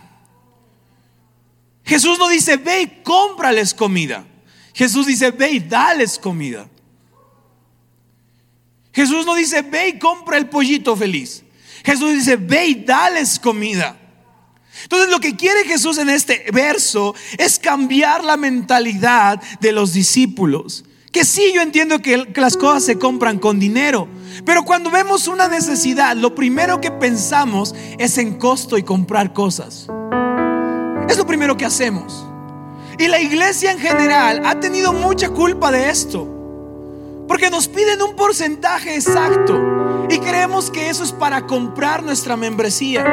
Jesús 1.87 2.19
no 2.19 2.27
dice, 2.27 2.57
ve 2.57 2.81
y 2.81 2.87
cómprales 3.01 3.73
comida. 3.73 4.25
Jesús 4.73 5.07
dice, 5.07 5.31
ve 5.31 5.51
y 5.51 5.59
dales 5.59 6.19
comida. 6.19 6.67
Jesús 8.91 9.25
no 9.25 9.35
dice, 9.35 9.61
ve 9.61 9.89
y 9.89 9.99
compra 9.99 10.37
el 10.37 10.49
pollito 10.49 10.97
feliz. 10.97 11.43
Jesús 11.85 12.13
dice, 12.13 12.35
ve 12.35 12.67
y 12.67 12.75
dales 12.83 13.39
comida. 13.39 13.97
Entonces 14.83 15.09
lo 15.09 15.21
que 15.21 15.37
quiere 15.37 15.63
Jesús 15.63 15.97
en 15.97 16.09
este 16.09 16.45
verso 16.51 17.15
es 17.37 17.57
cambiar 17.57 18.23
la 18.23 18.35
mentalidad 18.35 19.41
de 19.61 19.71
los 19.71 19.93
discípulos. 19.93 20.83
Que 21.13 21.23
sí, 21.23 21.51
yo 21.55 21.61
entiendo 21.61 21.99
que, 21.99 22.27
las 22.35 22.57
cosas 22.57 22.83
se 22.83 22.99
compran 22.99 23.39
con 23.39 23.59
dinero, 23.59 24.09
pero 24.45 24.63
cuando 24.63 24.91
vemos 24.91 25.27
una 25.27 25.47
necesidad, 25.47 26.17
lo 26.17 26.35
primero 26.35 26.81
que 26.81 26.91
pensamos 26.91 27.73
es 27.97 28.17
en 28.17 28.37
costo 28.37 28.77
y 28.77 28.83
comprar 28.83 29.33
cosas. 29.33 29.87
Es 31.09 31.17
lo 31.17 31.25
primero 31.25 31.55
que 31.55 31.65
hacemos. 31.65 32.25
Y 32.97 33.07
la 33.07 33.19
iglesia 33.19 33.71
en 33.71 33.79
general 33.79 34.41
ha 34.45 34.59
tenido 34.59 34.91
mucha 34.93 35.29
culpa 35.29 35.71
de 35.71 35.89
esto. 35.89 36.27
Porque 37.27 37.49
nos 37.49 37.67
piden 37.67 38.01
un 38.01 38.15
porcentaje 38.15 38.95
exacto. 38.95 40.05
Y 40.09 40.19
creemos 40.19 40.71
que 40.71 40.89
eso 40.89 41.03
es 41.03 41.11
para 41.11 41.45
comprar 41.45 42.03
nuestra 42.03 42.35
membresía. 42.35 43.03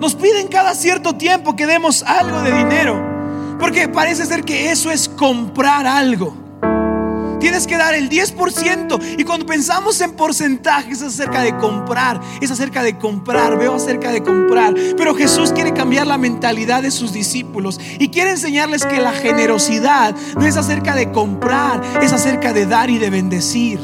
Nos 0.00 0.14
piden 0.14 0.48
cada 0.48 0.74
cierto 0.74 1.16
tiempo 1.16 1.56
que 1.56 1.66
demos 1.66 2.02
algo 2.02 2.42
de 2.42 2.52
dinero. 2.52 3.56
Porque 3.58 3.88
parece 3.88 4.26
ser 4.26 4.44
que 4.44 4.70
eso 4.70 4.90
es 4.90 5.08
comprar 5.08 5.86
algo. 5.86 6.43
Tienes 7.44 7.66
que 7.66 7.76
dar 7.76 7.92
el 7.94 8.08
10%. 8.08 9.18
Y 9.18 9.24
cuando 9.24 9.44
pensamos 9.44 10.00
en 10.00 10.12
porcentajes 10.12 11.02
es 11.02 11.08
acerca 11.08 11.42
de 11.42 11.54
comprar. 11.58 12.18
Es 12.40 12.50
acerca 12.50 12.82
de 12.82 12.96
comprar. 12.96 13.58
Veo 13.58 13.74
acerca 13.74 14.10
de 14.10 14.22
comprar. 14.22 14.74
Pero 14.96 15.14
Jesús 15.14 15.52
quiere 15.52 15.74
cambiar 15.74 16.06
la 16.06 16.16
mentalidad 16.16 16.80
de 16.80 16.90
sus 16.90 17.12
discípulos. 17.12 17.78
Y 17.98 18.08
quiere 18.08 18.30
enseñarles 18.30 18.86
que 18.86 18.98
la 18.98 19.12
generosidad 19.12 20.16
no 20.36 20.46
es 20.46 20.56
acerca 20.56 20.94
de 20.94 21.12
comprar. 21.12 21.82
Es 22.00 22.14
acerca 22.14 22.54
de 22.54 22.64
dar 22.64 22.88
y 22.88 22.96
de 22.96 23.10
bendecir 23.10 23.78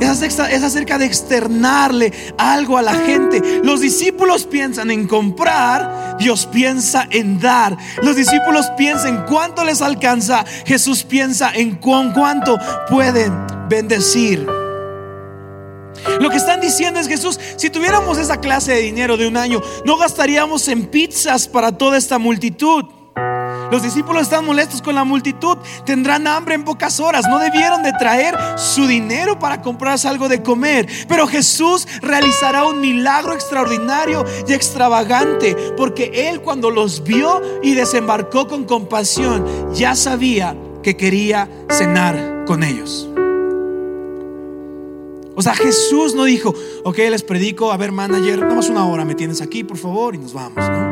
es 0.00 0.62
acerca 0.62 0.98
de 0.98 1.06
externarle 1.06 2.12
algo 2.38 2.78
a 2.78 2.82
la 2.82 2.94
gente. 2.94 3.60
Los 3.62 3.80
discípulos 3.80 4.44
piensan 4.46 4.90
en 4.90 5.06
comprar, 5.06 6.16
Dios 6.18 6.46
piensa 6.46 7.06
en 7.10 7.38
dar. 7.38 7.76
Los 8.02 8.16
discípulos 8.16 8.66
piensan 8.76 9.16
en 9.16 9.22
cuánto 9.24 9.64
les 9.64 9.82
alcanza, 9.82 10.44
Jesús 10.66 11.04
piensa 11.04 11.50
en 11.54 11.76
cuánto 11.76 12.58
pueden 12.88 13.32
bendecir. 13.68 14.46
Lo 16.20 16.30
que 16.30 16.36
están 16.36 16.60
diciendo 16.60 17.00
es 17.00 17.08
Jesús, 17.08 17.38
si 17.56 17.70
tuviéramos 17.70 18.18
esa 18.18 18.40
clase 18.40 18.72
de 18.72 18.80
dinero 18.82 19.16
de 19.16 19.26
un 19.26 19.36
año, 19.36 19.60
no 19.84 19.96
gastaríamos 19.96 20.68
en 20.68 20.86
pizzas 20.86 21.48
para 21.48 21.72
toda 21.72 21.96
esta 21.96 22.18
multitud. 22.18 22.84
Los 23.70 23.82
discípulos 23.82 24.22
están 24.22 24.46
molestos 24.46 24.80
con 24.80 24.94
la 24.94 25.04
multitud, 25.04 25.58
tendrán 25.84 26.26
hambre 26.26 26.54
en 26.54 26.64
pocas 26.64 27.00
horas, 27.00 27.26
no 27.28 27.38
debieron 27.38 27.82
de 27.82 27.92
traer 27.92 28.34
su 28.56 28.86
dinero 28.86 29.38
para 29.38 29.60
comprarse 29.60 30.08
algo 30.08 30.28
de 30.28 30.42
comer. 30.42 30.88
Pero 31.06 31.26
Jesús 31.26 31.86
realizará 32.00 32.64
un 32.64 32.80
milagro 32.80 33.34
extraordinario 33.34 34.24
y 34.46 34.52
extravagante, 34.52 35.54
porque 35.76 36.28
Él 36.30 36.40
cuando 36.40 36.70
los 36.70 37.02
vio 37.04 37.42
y 37.62 37.74
desembarcó 37.74 38.48
con 38.48 38.64
compasión, 38.64 39.74
ya 39.74 39.94
sabía 39.94 40.56
que 40.82 40.96
quería 40.96 41.48
cenar 41.70 42.44
con 42.46 42.62
ellos. 42.62 43.08
O 45.36 45.42
sea, 45.42 45.54
Jesús 45.54 46.14
no 46.14 46.24
dijo, 46.24 46.52
ok, 46.84 46.98
les 47.10 47.22
predico, 47.22 47.70
a 47.70 47.76
ver, 47.76 47.92
manager, 47.92 48.44
más 48.46 48.68
una 48.70 48.86
hora, 48.86 49.04
me 49.04 49.14
tienes 49.14 49.40
aquí, 49.40 49.62
por 49.62 49.76
favor, 49.76 50.14
y 50.14 50.18
nos 50.18 50.32
vamos, 50.32 50.56
¿no? 50.56 50.87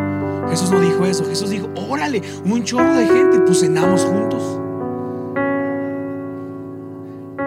Jesús 0.51 0.71
no 0.71 0.81
dijo 0.81 1.05
eso. 1.05 1.25
Jesús 1.25 1.51
dijo, 1.51 1.69
órale, 1.89 2.23
un 2.45 2.63
chorro 2.65 2.95
de 2.95 3.07
gente, 3.07 3.41
pues 3.41 3.61
cenamos 3.61 4.05
juntos. 4.05 4.61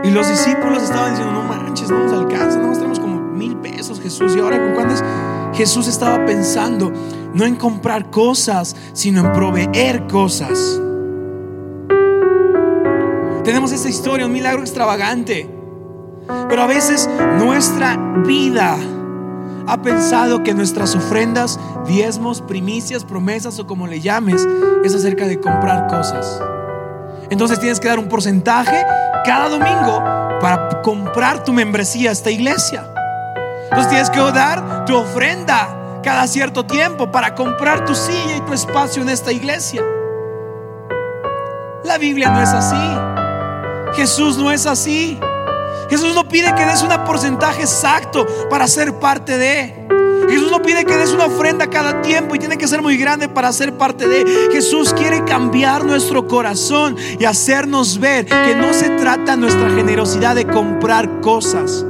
Y 0.03 0.11
los 0.11 0.27
discípulos 0.27 0.83
estaban 0.83 1.11
diciendo, 1.11 1.33
no 1.33 1.43
manches, 1.43 1.89
no 1.89 1.99
nos 1.99 2.13
alcanza, 2.13 2.57
no 2.57 2.67
nos 2.67 2.77
tenemos 2.77 2.99
como 2.99 3.19
mil 3.19 3.57
pesos, 3.57 3.99
Jesús. 3.99 4.35
Y 4.35 4.39
ahora 4.39 4.57
con 4.57 4.73
cuántos, 4.73 5.03
Jesús 5.53 5.87
estaba 5.87 6.25
pensando 6.25 6.91
no 7.33 7.45
en 7.45 7.55
comprar 7.55 8.09
cosas, 8.09 8.75
sino 8.93 9.21
en 9.21 9.33
proveer 9.33 10.07
cosas. 10.07 10.81
Tenemos 13.43 13.71
esta 13.71 13.89
historia, 13.89 14.25
un 14.25 14.31
milagro 14.31 14.61
extravagante. 14.61 15.49
Pero 16.47 16.61
a 16.61 16.67
veces 16.67 17.09
nuestra 17.39 17.97
vida 18.25 18.77
ha 19.67 19.81
pensado 19.81 20.43
que 20.43 20.53
nuestras 20.53 20.95
ofrendas, 20.95 21.59
diezmos, 21.85 22.41
primicias, 22.41 23.03
promesas 23.03 23.59
o 23.59 23.67
como 23.67 23.87
le 23.87 24.01
llames, 24.01 24.47
es 24.83 24.95
acerca 24.95 25.27
de 25.27 25.39
comprar 25.39 25.87
cosas. 25.87 26.41
Entonces 27.29 27.59
tienes 27.59 27.79
que 27.79 27.87
dar 27.87 27.99
un 27.99 28.07
porcentaje 28.07 28.85
cada 29.25 29.49
domingo 29.49 30.03
para 30.41 30.81
comprar 30.81 31.43
tu 31.43 31.53
membresía 31.53 32.09
a 32.09 32.13
esta 32.13 32.31
iglesia. 32.31 32.85
Entonces 33.65 33.89
tienes 33.89 34.09
que 34.09 34.19
dar 34.19 34.85
tu 34.85 34.95
ofrenda 34.95 36.01
cada 36.01 36.27
cierto 36.27 36.65
tiempo 36.65 37.11
para 37.11 37.35
comprar 37.35 37.85
tu 37.85 37.93
silla 37.93 38.37
y 38.37 38.41
tu 38.41 38.53
espacio 38.53 39.01
en 39.01 39.09
esta 39.09 39.31
iglesia. 39.31 39.83
La 41.83 41.97
Biblia 41.97 42.29
no 42.29 42.41
es 42.41 42.49
así. 42.49 43.95
Jesús 43.95 44.37
no 44.37 44.51
es 44.51 44.65
así. 44.65 45.19
Jesús 45.89 46.13
no 46.13 46.27
pide 46.27 46.53
que 46.55 46.65
des 46.65 46.81
un 46.81 46.89
porcentaje 47.05 47.61
exacto 47.61 48.25
para 48.49 48.67
ser 48.67 48.99
parte 48.99 49.37
de. 49.37 49.87
Jesús 50.29 50.51
no 50.51 50.61
pide 50.61 50.85
que 50.85 50.95
des 50.95 51.11
una 51.11 51.25
ofrenda 51.25 51.67
cada 51.67 52.01
tiempo 52.01 52.35
y 52.35 52.39
tiene 52.39 52.57
que 52.57 52.67
ser 52.67 52.81
muy 52.81 52.97
grande 52.97 53.27
para 53.27 53.51
ser 53.51 53.77
parte 53.77 54.07
de. 54.07 54.49
Jesús 54.51 54.93
quiere 54.93 55.23
cambiar 55.23 55.83
nuestro 55.85 56.27
corazón 56.27 56.95
y 57.17 57.25
hacernos 57.25 57.99
ver 57.99 58.25
que 58.25 58.55
no 58.55 58.73
se 58.73 58.89
trata 58.91 59.35
nuestra 59.35 59.69
generosidad 59.71 60.35
de 60.35 60.45
comprar 60.45 61.21
cosas, 61.21 61.85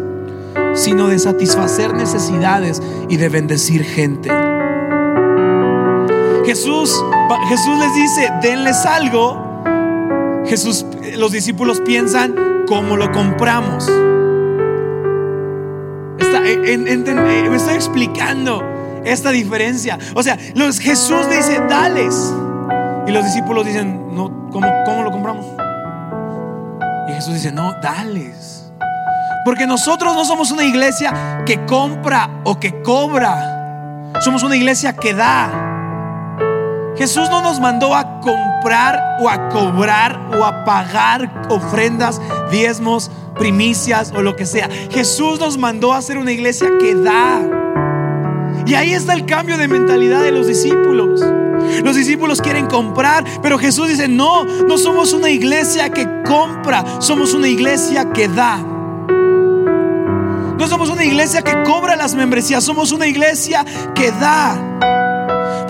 sino 0.74 1.08
de 1.08 1.20
satisfacer 1.20 1.94
necesidades 1.94 2.82
y 3.10 3.18
de 3.18 3.28
bendecir 3.28 3.84
gente. 3.84 4.30
Jesús, 6.46 7.04
Jesús 7.50 7.78
les 7.78 7.94
dice, 7.94 8.32
denles 8.42 8.86
algo. 8.86 9.50
Jesús, 10.46 10.86
los 11.18 11.32
discípulos 11.32 11.82
piensan, 11.82 12.59
¿cómo 12.70 12.96
lo 12.96 13.12
compramos? 13.12 13.90
Eh, 16.46 16.78
me 16.78 17.56
estoy 17.56 17.74
explicando 17.74 18.64
esta 19.04 19.32
diferencia. 19.32 19.98
O 20.16 20.24
sea, 20.24 20.38
los, 20.56 20.80
Jesús 20.80 21.30
dice, 21.30 21.60
dales. 21.68 22.34
Y 23.08 23.12
los 23.12 23.26
discípulos 23.26 23.66
dicen, 23.66 24.16
no, 24.16 24.50
¿cómo, 24.52 24.68
¿cómo 24.86 25.04
lo 25.04 25.12
compramos? 25.12 25.46
Y 27.10 27.14
Jesús 27.14 27.34
dice, 27.34 27.52
no, 27.52 27.74
dales. 27.82 28.72
Porque 29.44 29.66
nosotros 29.66 30.14
no 30.16 30.24
somos 30.26 30.52
una 30.52 30.64
iglesia 30.64 31.44
que 31.46 31.66
compra 31.66 32.30
o 32.44 32.60
que 32.60 32.82
cobra. 32.84 34.12
Somos 34.22 34.44
una 34.44 34.56
iglesia 34.56 34.94
que 34.94 35.14
da. 35.14 35.69
Jesús 37.00 37.30
no 37.30 37.42
nos 37.42 37.62
mandó 37.62 37.96
a 37.96 38.20
comprar 38.20 39.00
o 39.22 39.30
a 39.30 39.48
cobrar 39.48 40.20
o 40.38 40.44
a 40.44 40.66
pagar 40.66 41.48
ofrendas, 41.50 42.20
diezmos, 42.52 43.10
primicias 43.36 44.12
o 44.14 44.22
lo 44.22 44.36
que 44.36 44.46
sea. 44.46 44.70
Jesús 44.92 45.40
nos 45.40 45.58
mandó 45.58 45.94
a 45.94 45.98
hacer 46.00 46.18
una 46.18 46.34
iglesia 46.34 46.68
que 46.78 46.96
da. 46.96 47.40
Y 48.66 48.76
ahí 48.76 48.92
está 48.92 49.14
el 49.14 49.26
cambio 49.26 49.58
de 49.58 49.70
mentalidad 49.70 50.22
de 50.22 50.34
los 50.34 50.46
discípulos. 50.46 51.22
Los 51.86 51.96
discípulos 51.96 52.42
quieren 52.42 52.68
comprar, 52.68 53.24
pero 53.42 53.58
Jesús 53.58 53.88
dice, 53.88 54.10
no, 54.10 54.44
no 54.44 54.78
somos 54.78 55.14
una 55.14 55.30
iglesia 55.30 55.90
que 55.92 56.06
compra, 56.26 56.84
somos 57.00 57.34
una 57.34 57.48
iglesia 57.48 58.12
que 58.12 58.28
da. 58.28 58.58
No 60.58 60.68
somos 60.68 60.90
una 60.90 61.06
iglesia 61.06 61.42
que 61.44 61.64
cobra 61.64 61.96
las 61.96 62.14
membresías, 62.14 62.62
somos 62.62 62.92
una 62.92 63.08
iglesia 63.08 63.66
que 63.96 64.12
da. 64.12 65.09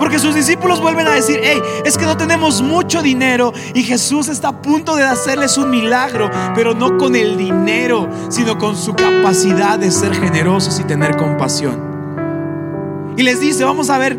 Porque 0.00 0.18
sus 0.18 0.34
discípulos 0.34 0.80
vuelven 0.80 1.06
a 1.06 1.12
decir, 1.12 1.40
hey, 1.42 1.60
es 1.84 1.98
que 1.98 2.06
no 2.06 2.16
tenemos 2.16 2.62
mucho 2.62 3.02
dinero 3.02 3.52
y 3.74 3.82
Jesús 3.82 4.28
está 4.28 4.48
a 4.48 4.62
punto 4.62 4.96
de 4.96 5.04
hacerles 5.04 5.58
un 5.58 5.68
milagro, 5.68 6.30
pero 6.54 6.74
no 6.74 6.96
con 6.96 7.14
el 7.14 7.36
dinero, 7.36 8.08
sino 8.30 8.56
con 8.56 8.76
su 8.76 8.94
capacidad 8.94 9.78
de 9.78 9.90
ser 9.90 10.14
generosos 10.14 10.80
y 10.80 10.84
tener 10.84 11.18
compasión. 11.18 13.14
Y 13.18 13.22
les 13.22 13.40
dice, 13.40 13.62
vamos 13.62 13.90
a 13.90 13.98
ver 13.98 14.16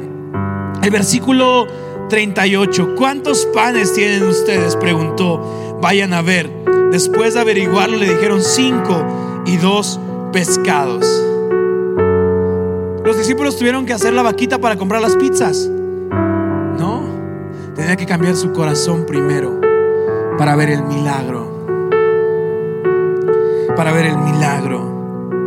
el 0.84 0.92
versículo 0.92 1.66
38, 2.10 2.96
¿cuántos 2.96 3.48
panes 3.48 3.92
tienen 3.94 4.22
ustedes? 4.28 4.76
Preguntó, 4.76 5.80
vayan 5.82 6.14
a 6.14 6.22
ver. 6.22 6.48
Después 6.92 7.34
de 7.34 7.40
averiguarlo 7.40 7.98
le 7.98 8.14
dijeron 8.14 8.44
cinco 8.44 9.44
y 9.48 9.58
dos 9.58 10.00
pescados. 10.32 11.08
Los 13.04 13.18
discípulos 13.18 13.58
tuvieron 13.58 13.86
que 13.86 13.94
hacer 13.94 14.14
la 14.14 14.22
vaquita 14.22 14.60
para 14.60 14.78
comprar 14.78 15.02
las 15.02 15.16
pizzas. 15.16 15.70
Tenía 17.82 17.98
que 17.98 18.06
cambiar 18.06 18.36
su 18.36 18.54
corazón 18.54 19.08
primero 19.08 19.60
para 20.38 20.56
ver 20.56 20.70
el 20.70 20.84
milagro. 20.84 21.66
Para 23.76 23.92
ver 23.92 24.06
el 24.06 24.20
milagro. 24.20 25.40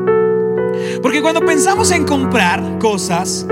Porque 1.01 1.23
cuando 1.23 1.43
pensamos 1.43 1.93
en 1.93 2.05
comprar 2.05 2.81
cosas, 2.81 3.47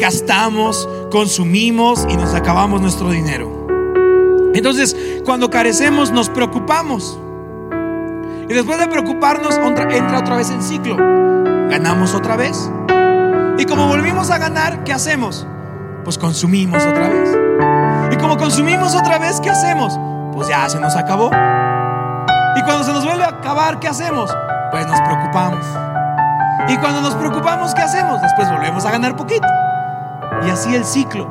gastamos, 0.00 0.88
consumimos 1.12 2.04
y 2.10 2.16
nos 2.16 2.34
acabamos 2.34 2.80
nuestro 2.80 3.08
dinero. 3.12 3.68
Entonces, 4.52 4.96
cuando 5.24 5.48
carecemos, 5.48 6.10
nos 6.10 6.28
preocupamos. 6.28 7.16
Y 8.48 8.52
después 8.52 8.80
de 8.80 8.88
preocuparnos, 8.88 9.58
entra 9.58 10.18
otra 10.18 10.38
vez 10.38 10.50
en 10.50 10.60
ciclo. 10.60 10.96
Ganamos 11.70 12.16
otra 12.16 12.34
vez, 12.34 12.68
y 13.58 13.64
como 13.64 13.86
volvimos 13.86 14.32
a 14.32 14.38
ganar, 14.38 14.82
¿qué 14.82 14.92
hacemos? 14.92 15.46
Pues 16.02 16.18
consumimos 16.18 16.84
otra 16.84 17.08
vez. 17.08 17.73
Y 18.10 18.16
como 18.16 18.36
consumimos 18.36 18.94
otra 18.94 19.18
vez, 19.18 19.40
¿qué 19.40 19.50
hacemos? 19.50 19.98
Pues 20.32 20.48
ya 20.48 20.68
se 20.68 20.80
nos 20.80 20.96
acabó. 20.96 21.30
Y 22.56 22.62
cuando 22.62 22.84
se 22.84 22.92
nos 22.92 23.04
vuelve 23.04 23.24
a 23.24 23.28
acabar, 23.28 23.78
¿qué 23.80 23.88
hacemos? 23.88 24.30
Pues 24.70 24.86
nos 24.86 25.00
preocupamos. 25.00 25.66
Y 26.68 26.76
cuando 26.78 27.00
nos 27.00 27.14
preocupamos, 27.14 27.74
¿qué 27.74 27.82
hacemos? 27.82 28.20
Después 28.22 28.50
volvemos 28.50 28.84
a 28.84 28.90
ganar 28.90 29.16
poquito. 29.16 29.46
Y 30.46 30.50
así 30.50 30.74
el 30.74 30.84
ciclo. 30.84 31.28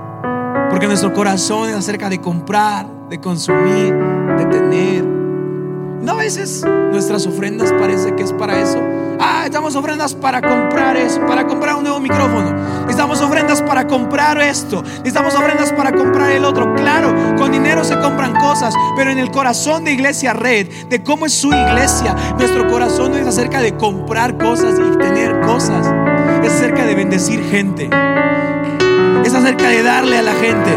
Porque 0.69 0.87
nuestro 0.87 1.13
corazón 1.13 1.69
es 1.69 1.75
acerca 1.75 2.09
de 2.09 2.19
comprar, 2.19 2.85
de 3.09 3.19
consumir, 3.19 3.93
de 4.37 4.45
tener. 4.45 5.03
No 5.03 6.13
a 6.13 6.15
veces 6.15 6.65
nuestras 6.91 7.25
ofrendas 7.25 7.71
parece 7.79 8.15
que 8.15 8.23
es 8.23 8.33
para 8.33 8.59
eso. 8.59 8.79
Ah, 9.19 9.43
estamos 9.45 9.75
ofrendas 9.75 10.13
para 10.13 10.41
comprar 10.41 10.97
eso, 10.97 11.25
para 11.25 11.45
comprar 11.45 11.75
un 11.75 11.83
nuevo 11.83 11.99
micrófono. 11.99 12.53
Estamos 12.89 13.21
ofrendas 13.21 13.61
para 13.61 13.87
comprar 13.87 14.39
esto. 14.41 14.83
Estamos 15.03 15.33
ofrendas 15.35 15.71
para 15.71 15.91
comprar 15.91 16.31
el 16.31 16.45
otro. 16.45 16.73
Claro, 16.75 17.13
con 17.37 17.51
dinero 17.51 17.83
se 17.83 17.97
compran 17.99 18.35
cosas, 18.35 18.73
pero 18.95 19.11
en 19.11 19.19
el 19.19 19.31
corazón 19.31 19.83
de 19.83 19.93
Iglesia 19.93 20.33
Red, 20.33 20.67
de 20.89 21.03
cómo 21.03 21.25
es 21.25 21.33
su 21.33 21.47
iglesia, 21.47 22.15
nuestro 22.37 22.67
corazón 22.67 23.11
no 23.11 23.17
es 23.17 23.27
acerca 23.27 23.61
de 23.61 23.75
comprar 23.77 24.37
cosas 24.37 24.75
y 24.79 24.97
tener 24.97 25.39
cosas. 25.41 25.87
Es 26.43 26.53
acerca 26.53 26.85
de 26.85 26.95
bendecir 26.95 27.43
gente. 27.49 27.89
Es 29.25 29.33
acerca 29.33 29.69
de 29.69 29.83
darle 29.83 30.17
a 30.17 30.21
la 30.21 30.33
gente. 30.33 30.71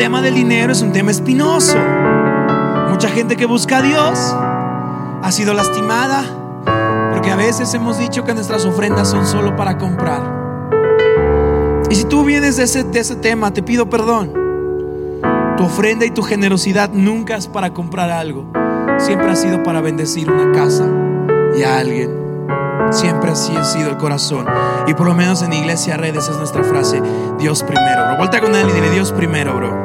Tema 0.00 0.22
del 0.22 0.34
dinero 0.34 0.72
es 0.72 0.80
un 0.80 0.92
tema 0.92 1.10
espinoso. 1.10 1.76
Mucha 2.88 3.10
gente 3.10 3.36
que 3.36 3.44
busca 3.44 3.76
a 3.76 3.82
Dios 3.82 4.34
ha 5.22 5.30
sido 5.30 5.52
lastimada 5.52 6.24
porque 7.12 7.30
a 7.30 7.36
veces 7.36 7.74
hemos 7.74 7.98
dicho 7.98 8.24
que 8.24 8.32
nuestras 8.32 8.64
ofrendas 8.64 9.10
son 9.10 9.26
solo 9.26 9.54
para 9.56 9.76
comprar. 9.76 10.22
Y 11.90 11.96
si 11.96 12.04
tú 12.04 12.24
vienes 12.24 12.56
de 12.56 12.62
ese, 12.62 12.82
de 12.82 12.98
ese 12.98 13.14
tema, 13.16 13.52
te 13.52 13.62
pido 13.62 13.90
perdón. 13.90 14.32
Tu 15.58 15.64
ofrenda 15.64 16.06
y 16.06 16.10
tu 16.10 16.22
generosidad 16.22 16.88
nunca 16.94 17.36
es 17.36 17.46
para 17.46 17.74
comprar 17.74 18.10
algo. 18.10 18.46
Siempre 18.96 19.30
ha 19.30 19.36
sido 19.36 19.62
para 19.62 19.82
bendecir 19.82 20.30
una 20.30 20.50
casa 20.52 20.88
y 21.58 21.62
a 21.62 21.76
alguien. 21.76 22.10
Siempre 22.90 23.32
así 23.32 23.54
ha 23.54 23.64
sido 23.64 23.90
el 23.90 23.98
corazón. 23.98 24.46
Y 24.86 24.94
por 24.94 25.06
lo 25.06 25.14
menos 25.14 25.42
en 25.42 25.52
Iglesia 25.52 25.96
Red, 25.96 26.16
esa 26.16 26.32
es 26.32 26.38
nuestra 26.38 26.64
frase: 26.64 27.00
Dios 27.38 27.62
primero, 27.62 28.06
bro. 28.06 28.16
Vuelta 28.16 28.40
con 28.40 28.54
él 28.54 28.68
y 28.68 28.72
dile: 28.72 28.90
Dios 28.90 29.12
primero, 29.12 29.54
bro. 29.54 29.84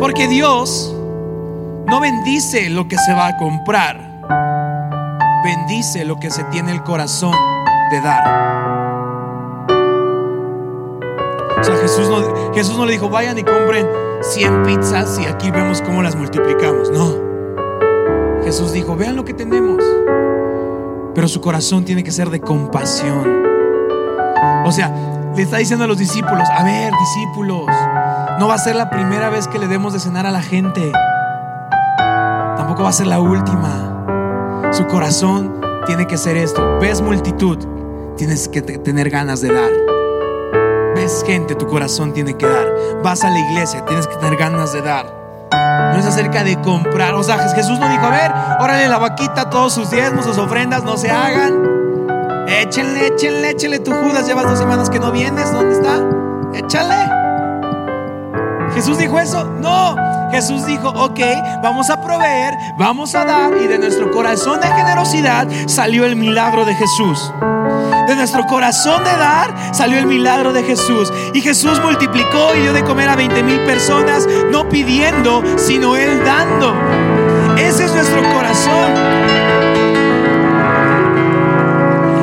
Porque 0.00 0.28
Dios 0.28 0.94
no 1.86 2.00
bendice 2.00 2.68
lo 2.70 2.88
que 2.88 2.96
se 2.98 3.12
va 3.12 3.28
a 3.28 3.36
comprar, 3.36 3.96
bendice 5.44 6.04
lo 6.04 6.18
que 6.18 6.30
se 6.30 6.44
tiene 6.44 6.72
el 6.72 6.82
corazón 6.82 7.34
de 7.90 8.00
dar. 8.00 8.46
O 11.58 11.64
sea, 11.64 11.76
Jesús 11.76 12.08
no, 12.08 12.54
Jesús 12.54 12.76
no 12.76 12.86
le 12.86 12.92
dijo, 12.92 13.08
vayan 13.08 13.38
y 13.38 13.42
compren 13.42 13.88
100 14.22 14.62
pizzas 14.62 15.18
y 15.18 15.26
aquí 15.26 15.50
vemos 15.50 15.82
cómo 15.82 16.02
las 16.02 16.14
multiplicamos. 16.14 16.90
No. 16.90 17.25
Jesús 18.46 18.70
dijo, 18.70 18.94
vean 18.94 19.16
lo 19.16 19.24
que 19.24 19.34
tenemos. 19.34 19.82
Pero 21.16 21.26
su 21.26 21.40
corazón 21.40 21.84
tiene 21.84 22.04
que 22.04 22.12
ser 22.12 22.30
de 22.30 22.38
compasión. 22.40 23.42
O 24.64 24.70
sea, 24.70 25.32
le 25.34 25.42
está 25.42 25.56
diciendo 25.56 25.84
a 25.84 25.88
los 25.88 25.98
discípulos, 25.98 26.48
a 26.48 26.62
ver, 26.62 26.92
discípulos, 26.92 27.66
no 28.38 28.46
va 28.46 28.54
a 28.54 28.58
ser 28.58 28.76
la 28.76 28.88
primera 28.88 29.30
vez 29.30 29.48
que 29.48 29.58
le 29.58 29.66
demos 29.66 29.94
de 29.94 29.98
cenar 29.98 30.26
a 30.26 30.30
la 30.30 30.42
gente. 30.42 30.92
Tampoco 32.56 32.84
va 32.84 32.90
a 32.90 32.92
ser 32.92 33.08
la 33.08 33.18
última. 33.18 34.70
Su 34.70 34.86
corazón 34.86 35.60
tiene 35.86 36.06
que 36.06 36.16
ser 36.16 36.36
esto. 36.36 36.78
Ves 36.78 37.00
multitud, 37.00 37.58
tienes 38.16 38.48
que 38.48 38.62
tener 38.62 39.10
ganas 39.10 39.40
de 39.40 39.52
dar. 39.52 39.72
Ves 40.94 41.24
gente, 41.26 41.56
tu 41.56 41.66
corazón 41.66 42.12
tiene 42.12 42.34
que 42.34 42.46
dar. 42.46 42.72
Vas 43.02 43.24
a 43.24 43.30
la 43.30 43.40
iglesia, 43.40 43.84
tienes 43.86 44.06
que 44.06 44.14
tener 44.14 44.36
ganas 44.36 44.72
de 44.72 44.82
dar. 44.82 45.15
No 45.96 46.02
es 46.02 46.08
acerca 46.08 46.44
de 46.44 46.60
comprar. 46.60 47.14
O 47.14 47.22
sea, 47.22 47.38
Jesús 47.54 47.78
no 47.78 47.88
dijo, 47.88 48.04
a 48.04 48.10
ver, 48.10 48.30
órale 48.60 48.86
la 48.86 48.98
vaquita, 48.98 49.48
todos 49.48 49.72
sus 49.72 49.90
diezmos, 49.90 50.26
sus 50.26 50.36
ofrendas, 50.36 50.84
no 50.84 50.98
se 50.98 51.10
hagan. 51.10 51.54
Échenle, 52.46 53.06
échenle, 53.06 53.52
échenle 53.52 53.78
tu 53.78 53.92
Judas. 53.92 54.26
Llevas 54.26 54.44
dos 54.44 54.58
semanas 54.58 54.90
que 54.90 55.00
no 55.00 55.10
vienes. 55.10 55.50
¿Dónde 55.50 55.74
está? 55.74 56.02
Échale. 56.52 57.10
Jesús 58.74 58.98
dijo 58.98 59.18
eso. 59.18 59.44
No. 59.58 59.96
Jesús 60.30 60.66
dijo, 60.66 60.90
ok, 60.90 61.20
vamos 61.62 61.88
a 61.88 61.98
proveer, 62.02 62.52
vamos 62.78 63.14
a 63.14 63.24
dar. 63.24 63.56
Y 63.56 63.66
de 63.66 63.78
nuestro 63.78 64.10
corazón 64.10 64.60
de 64.60 64.66
generosidad 64.66 65.48
salió 65.66 66.04
el 66.04 66.14
milagro 66.14 66.66
de 66.66 66.74
Jesús. 66.74 67.32
De 68.06 68.14
nuestro 68.14 68.46
corazón 68.46 69.02
de 69.02 69.10
dar 69.10 69.74
salió 69.74 69.98
el 69.98 70.06
milagro 70.06 70.52
de 70.52 70.62
Jesús. 70.62 71.12
Y 71.34 71.40
Jesús 71.40 71.80
multiplicó 71.82 72.54
y 72.54 72.60
dio 72.60 72.72
de 72.72 72.84
comer 72.84 73.08
a 73.08 73.16
20 73.16 73.42
mil 73.42 73.60
personas, 73.60 74.28
no 74.52 74.68
pidiendo, 74.68 75.42
sino 75.56 75.96
Él 75.96 76.22
dando. 76.24 76.72
Ese 77.56 77.86
es 77.86 77.92
nuestro 77.92 78.22
corazón. 78.32 78.92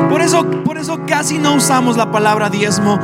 Por 0.08 0.22
eso, 0.22 0.46
por 0.64 0.78
eso 0.78 1.00
casi 1.06 1.38
no 1.38 1.54
usamos 1.54 1.98
la 1.98 2.10
palabra 2.10 2.48
diezmo, 2.48 2.98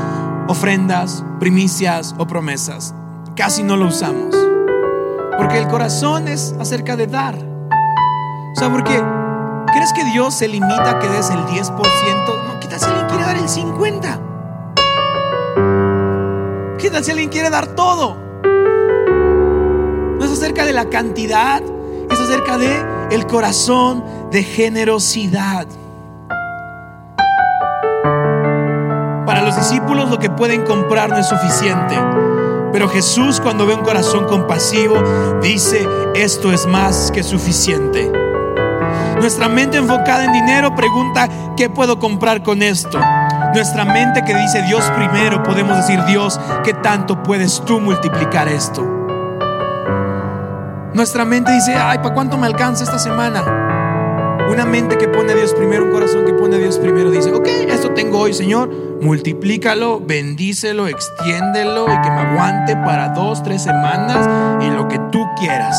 ofrendas, 0.48 1.22
primicias 1.38 2.14
o 2.16 2.26
promesas. 2.26 2.94
Casi 3.36 3.62
no 3.62 3.76
lo 3.76 3.86
usamos. 3.86 4.34
Porque 5.36 5.58
el 5.58 5.68
corazón 5.68 6.28
es 6.28 6.54
acerca 6.58 6.96
de 6.96 7.06
dar. 7.06 7.34
O 7.34 8.58
sea, 8.58 8.70
porque 8.70 9.02
¿crees 9.72 9.92
que 9.92 10.04
Dios 10.04 10.34
se 10.34 10.48
limita 10.48 10.90
a 10.90 10.98
que 10.98 11.08
des 11.08 11.30
el 11.30 11.38
10%? 11.38 11.74
No, 11.76 12.60
¿qué 12.60 12.78
si 12.78 12.84
alguien 12.84 13.06
quiere 13.06 13.24
dar 13.24 13.36
el 13.36 13.48
50%? 13.48 14.20
¿Qué 16.78 17.02
si 17.02 17.10
alguien 17.10 17.30
quiere 17.30 17.50
dar 17.50 17.66
todo? 17.68 18.16
No 20.18 20.24
es 20.24 20.30
acerca 20.30 20.64
de 20.64 20.72
la 20.72 20.86
cantidad, 20.86 21.62
es 22.10 22.20
acerca 22.20 22.58
de 22.58 22.84
el 23.10 23.26
corazón 23.26 24.04
de 24.30 24.42
generosidad. 24.42 25.66
Para 29.26 29.42
los 29.42 29.56
discípulos 29.56 30.10
lo 30.10 30.18
que 30.18 30.30
pueden 30.30 30.62
comprar 30.62 31.10
no 31.10 31.18
es 31.18 31.26
suficiente. 31.26 31.96
Pero 32.72 32.88
Jesús 32.88 33.40
cuando 33.40 33.66
ve 33.66 33.74
un 33.74 33.82
corazón 33.82 34.26
compasivo 34.26 35.02
dice, 35.42 35.86
esto 36.14 36.52
es 36.52 36.66
más 36.66 37.10
que 37.10 37.22
suficiente. 37.22 38.19
Nuestra 39.20 39.50
mente 39.50 39.76
enfocada 39.76 40.24
en 40.24 40.32
dinero 40.32 40.74
pregunta, 40.74 41.28
¿qué 41.54 41.68
puedo 41.68 41.98
comprar 41.98 42.42
con 42.42 42.62
esto? 42.62 42.98
Nuestra 43.52 43.84
mente 43.84 44.24
que 44.24 44.34
dice 44.34 44.62
Dios 44.62 44.82
primero, 44.96 45.42
podemos 45.42 45.76
decir, 45.76 46.02
Dios, 46.06 46.40
¿qué 46.64 46.72
tanto 46.72 47.22
puedes 47.22 47.62
tú 47.66 47.80
multiplicar 47.80 48.48
esto? 48.48 48.82
Nuestra 50.94 51.26
mente 51.26 51.52
dice, 51.52 51.74
ay, 51.74 51.98
¿para 51.98 52.14
cuánto 52.14 52.38
me 52.38 52.46
alcanza 52.46 52.84
esta 52.84 52.98
semana? 52.98 53.44
Una 54.50 54.64
mente 54.64 54.96
que 54.96 55.06
pone 55.06 55.32
a 55.32 55.36
Dios 55.36 55.52
primero, 55.52 55.84
un 55.84 55.92
corazón 55.92 56.24
que 56.24 56.32
pone 56.32 56.56
a 56.56 56.58
Dios 56.58 56.78
primero, 56.78 57.10
dice, 57.10 57.30
ok, 57.30 57.46
esto 57.68 57.90
tengo 57.90 58.20
hoy, 58.20 58.32
Señor, 58.32 58.70
multiplícalo, 59.02 60.00
bendícelo, 60.00 60.88
extiéndelo 60.88 61.84
y 61.84 62.00
que 62.00 62.10
me 62.10 62.20
aguante 62.20 62.74
para 62.74 63.10
dos, 63.10 63.42
tres 63.42 63.62
semanas 63.62 64.26
y 64.62 64.70
lo 64.70 64.88
que 64.88 64.98
tú 65.12 65.22
quieras. 65.38 65.76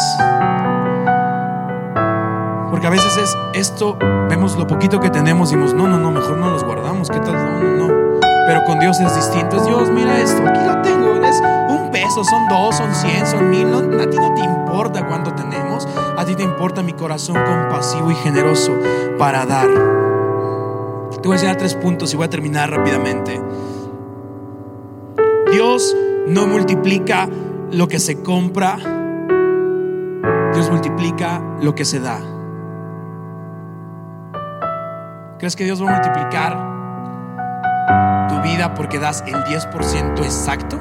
Porque 2.82 2.98
a 2.98 3.04
veces 3.04 3.16
es 3.16 3.38
esto, 3.54 3.96
vemos 4.28 4.58
lo 4.58 4.66
poquito 4.66 5.00
que 5.00 5.12
tenemos 5.12 5.52
y 5.52 5.56
decimos, 5.56 5.76
no, 5.76 5.88
no, 5.88 6.00
no, 6.00 6.10
mejor 6.10 6.38
no 6.38 6.50
los 6.50 6.64
guardamos, 6.64 7.12
¿qué 7.12 7.20
tal? 7.20 7.34
No, 7.36 7.60
no, 7.60 7.88
no. 7.88 8.20
Pero 8.48 8.64
con 8.66 8.80
Dios 8.80 9.00
es 9.00 9.16
distinto, 9.16 9.58
es 9.58 9.68
Dios, 9.68 9.92
mira 9.92 10.20
esto, 10.20 10.42
aquí 10.44 10.60
lo 10.66 10.82
tengo, 10.82 11.24
es 11.24 11.40
un 11.70 11.92
peso, 11.92 12.24
son 12.24 12.48
dos, 12.50 12.76
son 12.76 12.92
cien, 12.96 13.28
son 13.28 13.52
mil, 13.52 13.68
a 13.68 14.10
ti 14.10 14.18
no 14.18 14.34
te 14.34 14.42
importa 14.42 15.06
cuánto 15.06 15.32
tenemos, 15.36 15.88
a 16.18 16.26
ti 16.26 16.34
te 16.34 16.42
importa 16.42 16.82
mi 16.82 16.94
corazón 16.94 17.36
compasivo 17.36 18.10
y 18.10 18.16
generoso 18.16 18.72
para 19.20 19.46
dar. 19.46 19.68
Te 19.68 21.28
voy 21.28 21.34
a 21.34 21.36
enseñar 21.36 21.58
tres 21.58 21.76
puntos 21.76 22.12
y 22.16 22.18
voy 22.18 22.26
a 22.26 22.30
terminar 22.32 22.72
rápidamente. 22.72 23.40
Dios 25.52 25.96
no 26.26 26.48
multiplica 26.48 27.30
lo 27.72 27.88
que 27.88 28.00
se 28.00 28.24
compra, 28.24 28.78
Dios 30.56 30.72
multiplica 30.72 31.44
lo 31.62 31.76
que 31.76 31.86
se 31.86 32.00
da. 32.00 32.41
¿Crees 35.42 35.56
que 35.56 35.64
Dios 35.64 35.84
va 35.84 35.90
a 35.90 35.94
multiplicar 35.94 36.56
tu 38.30 38.40
vida 38.48 38.76
porque 38.76 39.00
das 39.00 39.24
el 39.26 39.34
10% 39.34 40.24
exacto? 40.24 40.80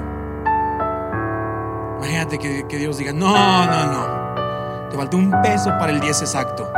Imagínate 1.96 2.38
que, 2.38 2.76
Dios 2.76 2.98
diga, 2.98 3.14
no, 3.14 3.64
no, 3.64 3.86
no, 3.86 4.90
te 4.90 4.98
faltó 4.98 5.16
un 5.16 5.30
peso 5.40 5.70
para 5.78 5.92
el 5.92 6.00
10 6.00 6.20
exacto. 6.20 6.70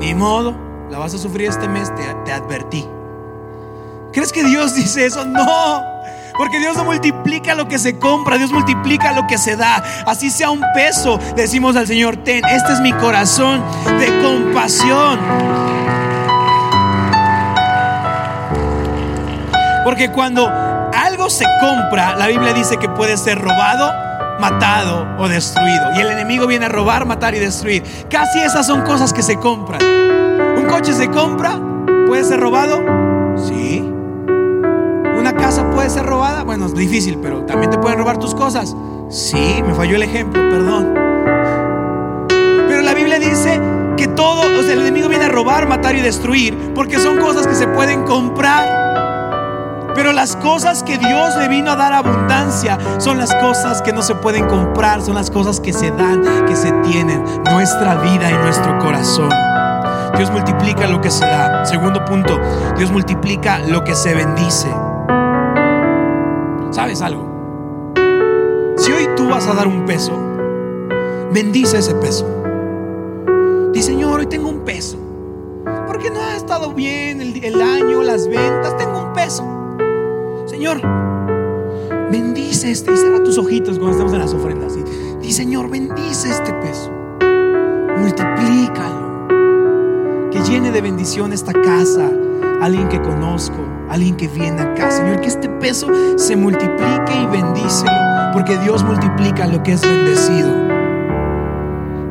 Ni 0.00 0.14
modo, 0.14 0.56
la 0.88 0.96
vas 0.96 1.12
a 1.12 1.18
sufrir 1.18 1.50
este 1.50 1.68
mes, 1.68 1.94
te, 1.94 2.04
te 2.24 2.32
advertí. 2.32 2.88
¿Crees 4.10 4.32
que 4.32 4.42
Dios 4.42 4.74
dice 4.74 5.04
eso? 5.04 5.26
No. 5.26 5.84
Porque 6.38 6.58
Dios 6.58 6.74
no 6.78 6.84
multiplica 6.84 7.54
lo 7.54 7.68
que 7.68 7.78
se 7.78 7.98
compra, 7.98 8.38
Dios 8.38 8.50
multiplica 8.50 9.12
lo 9.12 9.26
que 9.26 9.36
se 9.36 9.56
da. 9.56 9.84
Así 10.06 10.30
sea 10.30 10.48
un 10.48 10.64
peso, 10.74 11.20
decimos 11.36 11.76
al 11.76 11.86
Señor, 11.86 12.16
ten, 12.24 12.42
este 12.46 12.72
es 12.72 12.80
mi 12.80 12.94
corazón 12.94 13.62
de 13.98 14.06
compasión. 14.22 15.81
Porque 19.84 20.10
cuando 20.10 20.48
algo 20.48 21.28
se 21.30 21.44
compra, 21.60 22.16
la 22.16 22.28
Biblia 22.28 22.52
dice 22.52 22.76
que 22.76 22.88
puede 22.88 23.16
ser 23.16 23.38
robado, 23.38 23.92
matado 24.40 25.06
o 25.18 25.28
destruido. 25.28 25.92
Y 25.96 26.00
el 26.00 26.10
enemigo 26.10 26.46
viene 26.46 26.66
a 26.66 26.68
robar, 26.68 27.04
matar 27.06 27.34
y 27.34 27.38
destruir. 27.38 27.82
Casi 28.08 28.40
esas 28.40 28.66
son 28.66 28.82
cosas 28.82 29.12
que 29.12 29.22
se 29.22 29.36
compran. 29.36 29.82
Un 29.82 30.66
coche 30.68 30.92
se 30.92 31.08
compra, 31.08 31.58
puede 32.06 32.24
ser 32.24 32.40
robado. 32.40 32.80
Sí. 33.36 33.88
Una 35.18 35.34
casa 35.34 35.68
puede 35.70 35.90
ser 35.90 36.04
robada. 36.06 36.42
Bueno, 36.42 36.66
es 36.66 36.74
difícil, 36.74 37.18
pero 37.22 37.44
también 37.44 37.70
te 37.70 37.78
pueden 37.78 37.98
robar 37.98 38.18
tus 38.18 38.34
cosas. 38.34 38.74
Sí, 39.08 39.62
me 39.66 39.74
falló 39.74 39.96
el 39.96 40.02
ejemplo, 40.02 40.42
perdón. 40.50 40.94
Pero 42.68 42.82
la 42.82 42.94
Biblia 42.94 43.18
dice 43.18 43.60
que 43.96 44.08
todo, 44.08 44.40
o 44.58 44.62
sea, 44.62 44.72
el 44.72 44.80
enemigo 44.80 45.08
viene 45.08 45.26
a 45.26 45.28
robar, 45.28 45.68
matar 45.68 45.94
y 45.94 46.00
destruir, 46.00 46.72
porque 46.74 46.98
son 46.98 47.18
cosas 47.18 47.46
que 47.46 47.54
se 47.54 47.68
pueden 47.68 48.04
comprar. 48.04 48.81
Pero 49.94 50.12
las 50.12 50.36
cosas 50.36 50.82
que 50.82 50.98
Dios 50.98 51.36
le 51.36 51.48
vino 51.48 51.70
a 51.70 51.76
dar 51.76 51.92
abundancia 51.92 52.78
son 52.98 53.18
las 53.18 53.34
cosas 53.34 53.82
que 53.82 53.92
no 53.92 54.02
se 54.02 54.14
pueden 54.14 54.46
comprar, 54.46 55.02
son 55.02 55.14
las 55.14 55.30
cosas 55.30 55.60
que 55.60 55.72
se 55.72 55.90
dan, 55.90 56.46
que 56.46 56.56
se 56.56 56.72
tienen, 56.82 57.22
nuestra 57.50 57.96
vida 57.96 58.30
y 58.30 58.34
nuestro 58.34 58.78
corazón. 58.78 59.30
Dios 60.16 60.30
multiplica 60.30 60.86
lo 60.86 61.00
que 61.00 61.10
se 61.10 61.24
da. 61.24 61.64
Segundo 61.64 62.04
punto, 62.04 62.38
Dios 62.76 62.90
multiplica 62.90 63.58
lo 63.58 63.84
que 63.84 63.94
se 63.94 64.14
bendice. 64.14 64.68
¿Sabes 66.70 67.02
algo? 67.02 67.92
Si 68.76 68.92
hoy 68.92 69.08
tú 69.16 69.28
vas 69.28 69.46
a 69.46 69.54
dar 69.54 69.66
un 69.66 69.84
peso, 69.84 70.12
bendice 71.32 71.78
ese 71.78 71.94
peso. 71.94 72.26
Dice, 73.72 73.88
Señor, 73.88 74.20
hoy 74.20 74.26
tengo 74.26 74.48
un 74.48 74.60
peso. 74.60 74.96
Porque 75.86 76.10
no 76.10 76.20
ha 76.20 76.36
estado 76.36 76.72
bien 76.72 77.20
el, 77.20 77.44
el 77.44 77.60
año, 77.60 78.02
las 78.02 78.26
ventas, 78.26 78.76
tengo 78.76 78.98
un 78.98 79.12
peso. 79.12 79.51
Señor, 80.62 80.80
bendice 82.12 82.70
este. 82.70 82.92
Y 82.92 82.96
cierra 82.96 83.24
tus 83.24 83.36
ojitos 83.36 83.80
cuando 83.80 83.96
estamos 83.96 84.12
en 84.12 84.20
las 84.20 84.32
ofrendas. 84.32 84.74
Y, 84.76 85.26
y 85.26 85.32
Señor, 85.32 85.68
bendice 85.68 86.30
este 86.30 86.52
peso. 86.52 86.88
Multiplícalo. 87.98 89.26
Que 90.30 90.40
llene 90.42 90.70
de 90.70 90.80
bendición 90.80 91.32
esta 91.32 91.52
casa. 91.52 92.08
Alguien 92.60 92.88
que 92.88 93.02
conozco, 93.02 93.56
alguien 93.90 94.14
que 94.14 94.28
viene 94.28 94.62
acá. 94.62 94.92
Señor, 94.92 95.20
que 95.20 95.26
este 95.26 95.48
peso 95.48 95.88
se 96.14 96.36
multiplique 96.36 97.12
y 97.20 97.26
bendícelo. 97.26 97.90
Porque 98.32 98.56
Dios 98.58 98.84
multiplica 98.84 99.48
lo 99.48 99.64
que 99.64 99.72
es 99.72 99.82
bendecido. 99.82 100.48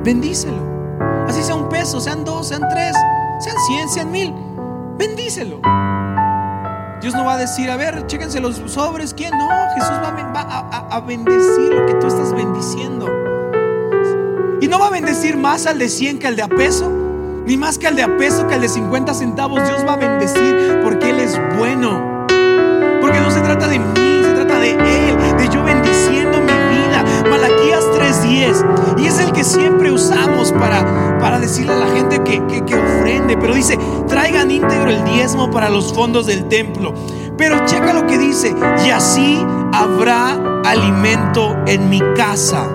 Bendícelo. 0.04 0.62
Así 1.26 1.42
sea 1.42 1.56
un 1.56 1.70
peso, 1.70 2.02
sean 2.02 2.26
dos, 2.26 2.50
sean 2.50 2.64
tres, 2.70 2.98
sean 3.40 3.56
cien, 3.68 3.88
sean 3.88 4.12
mil. 4.12 4.34
Bendícelo. 4.98 5.62
Dios 7.02 7.16
no 7.16 7.26
va 7.26 7.34
a 7.34 7.38
decir, 7.38 7.72
a 7.72 7.78
ver, 7.78 8.06
chéquense 8.06 8.40
los 8.40 8.58
sobres. 8.68 9.16
¿Quién? 9.16 9.32
No, 9.32 9.50
Jesús 9.74 9.90
va, 10.04 10.14
a, 10.40 10.60
a, 10.60 10.98
a, 10.98 11.00
bendecir 11.02 11.74
lo 11.74 11.88
que 11.88 11.96
tú 11.96 12.06
estás 12.06 12.32
bendiciendo. 12.32 13.08
Y 14.62 14.68
no 14.68 14.78
va 14.78 14.88
a 14.88 14.90
bendecir 14.92 15.36
más 15.36 15.66
al 15.66 15.80
de 15.80 15.90
100 15.90 16.20
que 16.20 16.28
al 16.28 16.36
de 16.36 16.44
a 16.44 16.48
peso, 16.48 16.92
ni 17.48 17.58
más 17.58 17.80
que 17.80 17.88
al 17.88 17.96
de 17.96 18.04
a 18.04 18.18
peso 18.18 18.48
que 18.48 18.54
al 18.54 18.62
de 18.62 18.70
50 18.70 19.16
centavos. 19.16 19.68
Dios 19.68 19.84
va 19.84 19.94
a 19.94 19.98
bendecir 19.98 20.80
porque 20.84 21.10
Él 21.10 21.20
es 21.22 21.40
bueno. 21.58 22.28
Porque 23.02 23.20
no 23.20 23.32
se 23.32 23.42
trata 23.42 23.68
de 23.68 23.80
mí, 23.80 24.22
se 24.24 24.34
trata 24.34 24.60
de 24.60 24.72
Él, 24.74 25.11
Y 28.32 29.06
es 29.06 29.20
el 29.20 29.32
que 29.34 29.44
siempre 29.44 29.92
usamos 29.92 30.52
para, 30.54 31.18
para 31.20 31.40
decirle 31.40 31.74
a 31.74 31.78
la 31.78 31.88
gente 31.88 32.22
que, 32.24 32.46
que, 32.48 32.64
que 32.64 32.76
ofrende. 32.76 33.38
Pero 33.38 33.54
dice, 33.54 33.78
traigan 34.08 34.50
íntegro 34.50 34.90
el 34.90 35.04
diezmo 35.04 35.52
para 35.52 35.70
los 35.70 35.94
fondos 35.94 36.28
del 36.28 36.48
templo. 36.48 36.94
Pero 37.38 37.66
checa 37.66 37.94
lo 37.94 38.06
que 38.06 38.18
dice, 38.18 38.54
y 38.86 38.90
así 38.92 39.44
habrá 39.74 40.62
alimento 40.64 41.58
en 41.66 41.90
mi 41.90 42.00
casa. 42.16 42.68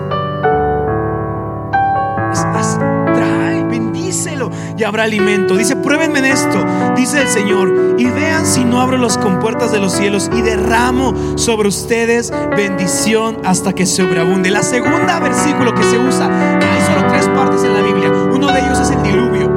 Trae, 3.15 3.63
bendícelo 3.63 4.51
y 4.77 4.83
habrá 4.83 5.03
alimento. 5.03 5.55
Dice, 5.55 5.75
pruébenme 5.77 6.19
en 6.19 6.25
esto 6.25 6.65
dice 6.95 7.21
el 7.21 7.27
Señor, 7.27 7.95
y 7.97 8.05
vean 8.05 8.45
si 8.45 8.63
no 8.63 8.81
abro 8.81 8.97
las 8.97 9.17
compuertas 9.17 9.71
de 9.71 9.79
los 9.79 9.93
cielos 9.93 10.29
y 10.33 10.41
derramo 10.41 11.13
sobre 11.37 11.67
ustedes 11.67 12.31
bendición 12.55 13.39
hasta 13.43 13.73
que 13.73 13.85
sobreabunde. 13.85 14.51
La 14.51 14.63
segunda 14.63 15.19
versículo 15.19 15.73
que 15.73 15.83
se 15.83 15.97
usa, 15.97 16.27
hay 16.27 16.81
solo 16.85 17.07
tres 17.07 17.27
partes 17.29 17.63
en 17.63 17.73
la 17.73 17.81
Biblia. 17.81 18.11
Uno 18.11 18.51
de 18.51 18.59
ellos 18.59 18.79
es 18.79 18.91
el 18.91 19.03
diluvio. 19.03 19.47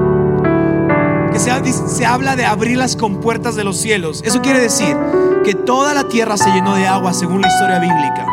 Que 1.33 1.39
se, 1.39 1.73
se 1.73 2.07
habla 2.07 2.37
de 2.37 2.47
abrir 2.47 2.77
las 2.77 2.97
compuertas 2.97 3.57
de 3.57 3.65
los 3.65 3.77
cielos. 3.77 4.23
Eso 4.25 4.41
quiere 4.41 4.61
decir 4.61 4.97
que 5.45 5.55
toda 5.55 5.95
la 5.95 6.05
tierra 6.05 6.37
se 6.37 6.51
llenó 6.51 6.75
de 6.75 6.87
agua 6.87 7.13
según 7.13 7.41
la 7.41 7.49
historia 7.49 7.79
bíblica. 7.79 8.27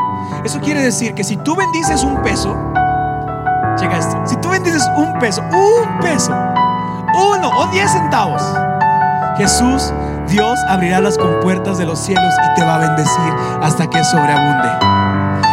Eso 0.44 0.60
quiere 0.60 0.82
decir 0.82 1.14
que 1.14 1.24
si 1.24 1.38
tú 1.38 1.56
bendices 1.56 2.04
un 2.04 2.22
peso, 2.22 2.56
checa 3.78 3.98
esto, 3.98 4.22
si 4.26 4.36
tú 4.38 4.50
bendices 4.50 4.84
un 4.98 5.18
peso, 5.20 5.42
un 5.42 6.00
peso, 6.00 6.32
uno 6.32 7.50
o 7.50 7.68
diez 7.68 7.92
centavos, 7.92 8.42
Jesús, 9.38 9.94
Dios 10.30 10.60
abrirá 10.68 11.00
las 11.00 11.18
compuertas 11.18 11.78
de 11.78 11.86
los 11.86 12.00
cielos 12.00 12.34
y 12.44 12.60
te 12.60 12.66
va 12.66 12.76
a 12.76 12.80
bendecir 12.80 13.34
hasta 13.62 13.88
que 13.90 14.04
sobreabunde. 14.04 14.70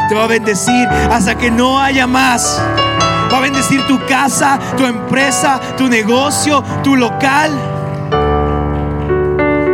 Te 0.08 0.14
va 0.14 0.24
a 0.24 0.26
bendecir 0.26 0.88
hasta 1.10 1.36
que 1.36 1.50
no 1.50 1.78
haya 1.78 2.06
más. 2.06 2.60
Va 3.32 3.38
a 3.38 3.40
bendecir 3.40 3.86
tu 3.86 3.98
casa, 4.06 4.58
tu 4.76 4.84
empresa, 4.84 5.60
tu 5.76 5.88
negocio, 5.88 6.62
tu 6.82 6.96
local. 6.96 7.52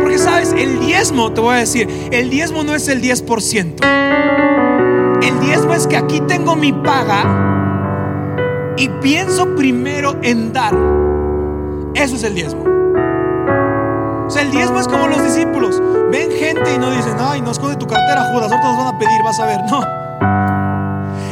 Porque 0.01 0.17
sabes, 0.17 0.53
el 0.53 0.79
diezmo, 0.79 1.31
te 1.31 1.41
voy 1.41 1.55
a 1.55 1.59
decir, 1.59 2.09
el 2.11 2.29
diezmo 2.29 2.63
no 2.63 2.75
es 2.75 2.87
el 2.87 3.01
10%. 3.01 3.85
El 5.23 5.39
diezmo 5.39 5.73
es 5.73 5.87
que 5.87 5.97
aquí 5.97 6.21
tengo 6.21 6.55
mi 6.55 6.73
paga 6.73 7.23
y 8.77 8.89
pienso 9.01 9.55
primero 9.55 10.17
en 10.21 10.51
dar. 10.51 10.73
Eso 11.93 12.15
es 12.15 12.23
el 12.23 12.35
diezmo. 12.35 12.80
El 14.51 14.57
diezmo 14.57 14.81
es 14.81 14.87
como 14.89 15.07
los 15.07 15.23
discípulos. 15.23 15.81
Ven 16.11 16.29
gente 16.29 16.73
y 16.75 16.77
no 16.77 16.91
dicen, 16.91 17.15
ay, 17.17 17.39
nos 17.39 17.51
esconde 17.51 17.77
tu 17.77 17.87
cartera, 17.87 18.29
Judas, 18.33 18.51
ahorita 18.51 18.67
nos 18.67 18.77
van 18.77 18.95
a 18.95 18.99
pedir, 18.99 19.23
vas 19.23 19.39
a 19.39 19.45
ver. 19.45 19.61
No. 19.71 19.81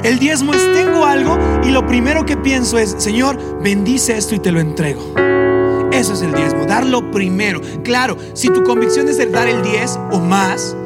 El 0.05 0.19
diezmo 0.19 0.53
es, 0.53 0.73
tengo 0.73 1.05
algo 1.05 1.38
y 1.65 1.71
lo 1.71 1.86
primero 1.86 2.25
que 2.25 2.38
pienso 2.38 2.77
es, 2.77 2.95
Señor, 2.97 3.38
bendice 3.62 4.15
esto 4.17 4.36
y 4.36 4.39
te 4.39 4.53
lo 4.53 4.62
entrego. 4.62 5.01
Eso 5.91 6.13
es 6.13 6.21
el 6.21 6.34
diezmo, 6.34 6.65
darlo 6.65 7.12
primero. 7.12 7.60
Claro, 7.84 8.15
si 8.34 8.47
tu 8.47 8.63
convicción 8.63 9.10
es 9.10 9.19
el 9.19 9.34
dar 9.34 9.49
el 9.49 9.63
10 9.63 9.99
o 10.12 10.19
más, 10.19 10.77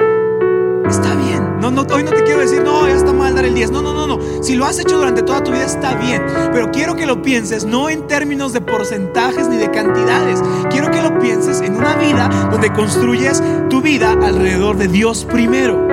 está 0.94 1.16
bien. 1.16 1.60
No, 1.60 1.72
no, 1.72 1.82
hoy 1.94 2.04
no 2.04 2.12
te 2.12 2.24
quiero 2.24 2.42
decir, 2.42 2.62
no, 2.64 2.88
ya 2.88 2.96
está 2.96 3.14
mal 3.14 3.36
dar 3.36 3.46
el 3.46 3.54
10. 3.54 3.72
No, 3.72 3.82
no, 3.82 3.94
no, 3.94 4.08
no. 4.08 4.44
Si 4.44 4.56
lo 4.56 4.66
has 4.66 4.80
hecho 4.80 4.98
durante 4.98 5.24
toda 5.24 5.44
tu 5.44 5.52
vida, 5.52 5.66
está 5.66 5.96
bien. 5.96 6.24
Pero 6.52 6.72
quiero 6.72 6.96
que 6.96 7.06
lo 7.06 7.22
pienses 7.22 7.66
no 7.66 7.90
en 7.90 8.08
términos 8.08 8.54
de 8.54 8.62
porcentajes 8.62 9.48
ni 9.48 9.58
de 9.58 9.72
cantidades. 9.72 10.42
Quiero 10.70 10.92
que 10.92 11.02
lo 11.02 11.20
pienses 11.20 11.62
en 11.62 11.76
una 11.76 11.96
vida 11.96 12.50
donde 12.52 12.72
construyes 12.72 13.42
tu 13.70 13.82
vida 13.82 14.12
alrededor 14.12 14.78
de 14.78 14.88
Dios 14.88 15.26
primero. 15.26 15.88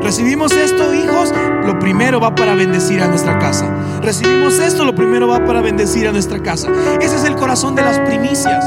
Recibimos 0.00 0.52
esto, 0.52 0.94
hijos, 0.94 1.32
lo 1.64 1.78
primero 1.80 2.20
va 2.20 2.34
para 2.34 2.54
bendecir 2.54 3.02
a 3.02 3.08
nuestra 3.08 3.38
casa. 3.38 3.66
Recibimos 4.02 4.58
esto, 4.58 4.84
lo 4.84 4.94
primero 4.94 5.26
va 5.26 5.44
para 5.44 5.60
bendecir 5.60 6.06
a 6.06 6.12
nuestra 6.12 6.40
casa. 6.40 6.68
Ese 7.00 7.16
es 7.16 7.24
el 7.24 7.34
corazón 7.34 7.74
de 7.74 7.82
las 7.82 7.98
primicias. 8.00 8.64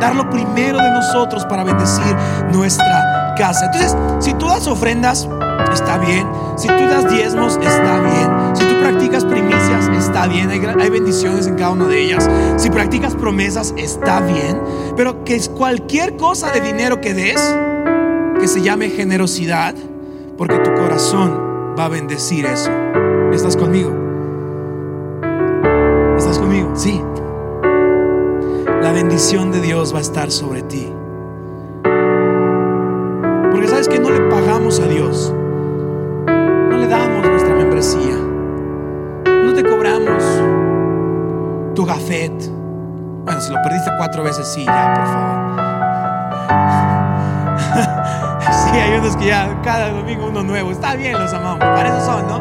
Dar 0.00 0.16
lo 0.16 0.28
primero 0.30 0.78
de 0.78 0.90
nosotros 0.90 1.44
para 1.44 1.62
bendecir 1.62 2.16
nuestra 2.52 3.09
Entonces, 3.40 3.96
si 4.18 4.34
tú 4.34 4.46
das 4.48 4.66
ofrendas, 4.66 5.26
está 5.72 5.98
bien. 5.98 6.26
Si 6.56 6.68
tú 6.68 6.86
das 6.88 7.10
diezmos, 7.10 7.58
está 7.62 8.00
bien. 8.00 8.54
Si 8.54 8.64
tú 8.64 8.80
practicas 8.80 9.24
primicias, 9.24 9.88
está 9.96 10.26
bien. 10.26 10.50
Hay, 10.50 10.60
hay, 10.78 10.90
bendiciones 10.90 11.46
en 11.46 11.54
cada 11.54 11.70
una 11.70 11.86
de 11.86 12.02
ellas. 12.02 12.28
Si 12.56 12.68
practicas 12.68 13.14
promesas, 13.14 13.72
está 13.78 14.20
bien. 14.20 14.60
Pero 14.94 15.24
que 15.24 15.40
cualquier 15.56 16.16
cosa 16.16 16.50
de 16.50 16.60
dinero 16.60 17.00
que 17.00 17.14
des, 17.14 17.40
que 18.38 18.46
se 18.46 18.60
llame 18.60 18.90
generosidad, 18.90 19.74
porque 20.36 20.58
tu 20.58 20.74
corazón 20.74 21.74
va 21.78 21.86
a 21.86 21.88
bendecir 21.88 22.44
eso. 22.44 22.70
¿Estás 23.32 23.56
conmigo? 23.56 23.90
¿Estás 26.18 26.38
conmigo? 26.38 26.72
Sí. 26.74 27.02
La 28.82 28.92
bendición 28.92 29.50
de 29.50 29.60
Dios 29.62 29.94
va 29.94 29.98
a 29.98 30.02
estar 30.02 30.30
sobre 30.30 30.62
ti. 30.62 30.92
A 34.78 34.86
Dios. 34.86 35.34
No 36.26 36.76
le 36.76 36.86
damos 36.86 37.26
nuestra 37.26 37.52
membresía. 37.56 38.14
No 39.26 39.52
te 39.52 39.64
cobramos 39.64 40.22
tu 41.74 41.84
gafet. 41.84 42.32
Bueno, 43.24 43.40
si 43.40 43.52
lo 43.52 43.60
perdiste 43.62 43.90
cuatro 43.98 44.22
veces, 44.22 44.46
sí, 44.46 44.64
ya, 44.64 44.94
por 44.94 45.06
favor. 45.06 45.40
Sí, 48.70 48.78
hay 48.78 48.98
unos 48.98 49.16
que 49.16 49.26
ya 49.26 49.60
cada 49.62 49.90
domingo 49.90 50.26
uno 50.28 50.44
nuevo. 50.44 50.70
Está 50.70 50.94
bien, 50.94 51.14
los 51.14 51.32
amamos. 51.32 51.58
Para 51.58 51.88
eso 51.88 52.06
son, 52.06 52.28
¿no? 52.28 52.40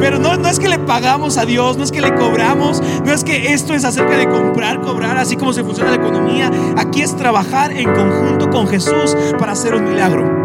Pero 0.00 0.18
no, 0.18 0.36
no 0.36 0.48
es 0.48 0.58
que 0.58 0.68
le 0.68 0.78
pagamos 0.78 1.36
a 1.38 1.44
Dios, 1.44 1.76
no 1.76 1.84
es 1.84 1.92
que 1.92 2.00
le 2.00 2.14
cobramos, 2.14 2.82
no 3.04 3.12
es 3.12 3.24
que 3.24 3.52
esto 3.52 3.74
es 3.74 3.84
acerca 3.84 4.16
de 4.16 4.28
comprar, 4.28 4.80
cobrar, 4.80 5.16
así 5.18 5.36
como 5.36 5.52
se 5.52 5.64
funciona 5.64 5.90
la 5.90 5.96
economía. 5.96 6.50
Aquí 6.76 7.02
es 7.02 7.16
trabajar 7.16 7.72
en 7.72 7.92
conjunto 7.92 8.50
con 8.50 8.68
Jesús 8.68 9.16
para 9.38 9.52
hacer 9.52 9.74
un 9.74 9.84
milagro. 9.84 10.38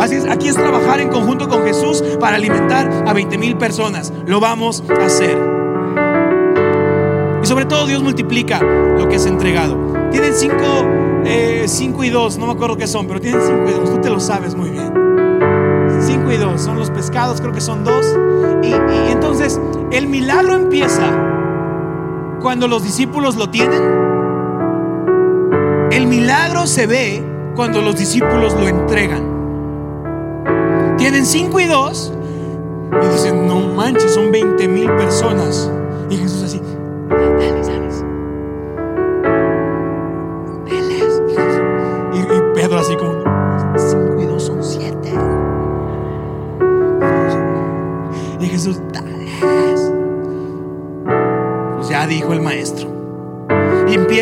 Así 0.00 0.16
es, 0.16 0.26
aquí 0.26 0.48
es 0.48 0.54
trabajar 0.54 1.00
en 1.00 1.08
conjunto 1.08 1.48
con 1.48 1.64
Jesús 1.64 2.02
para 2.20 2.36
alimentar 2.36 3.04
a 3.06 3.12
20 3.12 3.38
mil 3.38 3.56
personas. 3.56 4.12
Lo 4.26 4.40
vamos 4.40 4.82
a 4.88 5.04
hacer. 5.04 5.36
Y 7.42 7.46
sobre 7.46 7.64
todo 7.64 7.86
Dios 7.86 8.02
multiplica 8.02 8.60
lo 8.60 9.08
que 9.08 9.16
es 9.16 9.26
entregado. 9.26 9.76
Tienen 10.10 10.34
cinco 10.34 10.86
5 11.66 12.02
eh, 12.02 12.06
y 12.06 12.10
2, 12.10 12.38
no 12.38 12.46
me 12.46 12.52
acuerdo 12.52 12.76
qué 12.76 12.86
son, 12.86 13.06
pero 13.06 13.20
tienen 13.20 13.40
5 13.44 13.64
y 13.68 13.72
2, 13.72 13.94
tú 13.94 14.00
te 14.00 14.10
lo 14.10 14.20
sabes 14.20 14.54
muy 14.54 14.70
bien. 14.70 15.05
5 16.26 16.32
y 16.32 16.36
2 16.38 16.60
son 16.60 16.76
los 16.76 16.90
pescados, 16.90 17.40
creo 17.40 17.52
que 17.52 17.60
son 17.60 17.84
dos. 17.84 18.04
Y, 18.62 18.72
entonces 19.12 19.60
el 19.92 20.08
milagro 20.08 20.54
empieza 20.54 21.08
cuando 22.40 22.66
los 22.66 22.82
discípulos 22.82 23.36
lo 23.36 23.48
tienen. 23.48 23.80
El 25.92 26.06
milagro 26.08 26.66
se 26.66 26.86
ve 26.88 27.24
cuando 27.54 27.80
los 27.80 27.96
discípulos 27.96 28.54
lo 28.54 28.66
entregan. 28.66 29.36
Tienen 30.98 31.24
5 31.24 31.60
y 31.60 31.66
2 31.66 32.12
y 33.02 33.06
dicen, 33.12 33.46
no 33.46 33.60
manches, 33.60 34.12
son 34.12 34.32
20 34.32 34.66
mil 34.68 34.90
personas. 34.92 35.70
Y 36.10 36.16
Jesús 36.16 36.42
así. 36.42 36.60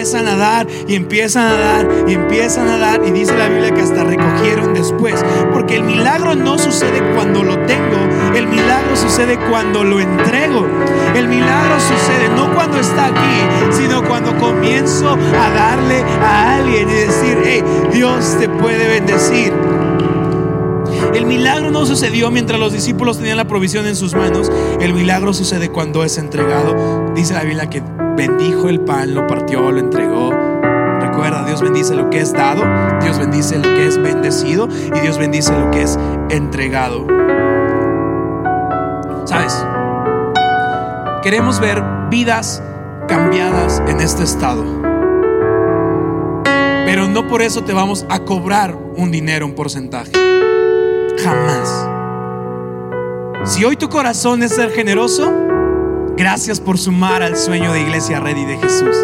Empiezan 0.05 0.29
a 0.29 0.37
dar, 0.37 0.67
y 0.87 0.95
empiezan 0.97 1.47
a 1.47 1.55
dar, 1.55 1.89
y 2.07 2.13
empiezan 2.13 2.69
a 2.69 2.77
dar. 2.77 3.01
Y 3.07 3.11
dice 3.11 3.35
la 3.39 3.49
Biblia 3.49 3.71
que 3.73 3.81
hasta 3.81 4.05
recogieron 4.05 4.75
después. 4.75 5.25
Porque 5.51 5.77
el 5.77 5.85
milagro 5.85 6.35
no 6.35 6.59
sucede 6.59 7.03
cuando 7.15 7.43
lo 7.43 7.59
tengo, 7.61 7.97
el 8.37 8.47
milagro 8.47 8.95
sucede 8.97 9.39
cuando 9.49 9.83
lo 9.83 10.01
entrego. 10.01 10.67
El 11.17 11.27
milagro 11.29 11.81
sucede 11.81 12.29
no 12.37 12.55
cuando 12.55 12.81
está 12.81 13.07
aquí, 13.07 13.73
sino 13.73 14.07
cuando 14.07 14.37
comienzo 14.39 15.09
a 15.09 15.51
darle 15.51 16.03
a 16.23 16.57
alguien 16.57 16.87
y 16.91 16.93
decir, 16.93 17.39
hey, 17.43 17.65
Dios 17.91 18.37
te 18.39 18.47
puede 18.51 18.87
bendecir. 18.87 19.55
El 21.15 21.25
milagro 21.25 21.71
no 21.71 21.87
sucedió 21.87 22.31
mientras 22.31 22.61
los 22.61 22.75
discípulos 22.75 23.17
tenían 23.17 23.39
la 23.39 23.47
provisión 23.47 23.87
en 23.87 23.97
sus 23.97 24.15
manos. 24.15 24.53
El 24.81 24.93
milagro 24.93 25.33
sucede 25.33 25.71
cuando 25.71 26.05
es 26.05 26.19
entregado. 26.19 27.13
Dice 27.15 27.33
la 27.33 27.43
Biblia 27.43 27.71
que 27.71 27.83
bendijo 28.17 28.69
el 28.69 28.81
pan, 28.81 29.15
lo 29.15 29.27
partió, 29.27 29.71
lo 29.71 29.79
entregó. 29.79 30.31
Recuerda, 31.01 31.45
Dios 31.45 31.61
bendice 31.61 31.95
lo 31.95 32.11
que 32.11 32.21
es 32.21 32.33
dado, 32.33 32.63
Dios 33.03 33.19
bendice 33.19 33.59
lo 33.59 33.75
que 33.75 33.87
es 33.87 34.01
bendecido 34.01 34.69
y 34.69 35.01
Dios 35.01 35.19
bendice 35.19 35.53
lo 35.59 35.71
que 35.71 35.83
es 35.83 35.99
entregado. 36.31 37.07
¿Sabes? 39.25 39.65
Queremos 41.23 41.61
ver 41.61 41.83
vidas 42.11 42.63
cambiadas 43.09 43.83
en 43.87 44.01
este 44.01 44.25
estado. 44.25 44.65
Pero 46.85 47.09
no 47.09 47.27
por 47.29 47.43
eso 47.43 47.65
te 47.65 47.73
vamos 47.73 48.07
a 48.11 48.21
cobrar 48.21 48.77
un 48.97 49.11
dinero, 49.11 49.47
un 49.47 49.55
porcentaje. 49.55 50.13
Jamás. 51.23 51.89
Si 53.45 53.65
hoy 53.65 53.77
tu 53.77 53.89
corazón 53.89 54.43
es 54.43 54.53
ser 54.53 54.71
generoso, 54.71 55.44
gracias 56.17 56.61
por 56.61 56.79
sumar 56.79 57.23
al 57.23 57.37
sueño 57.37 57.73
de 57.73 57.81
Iglesia 57.81 58.21
Ready 58.21 58.45
de 58.45 58.59
Jesús. 58.59 58.97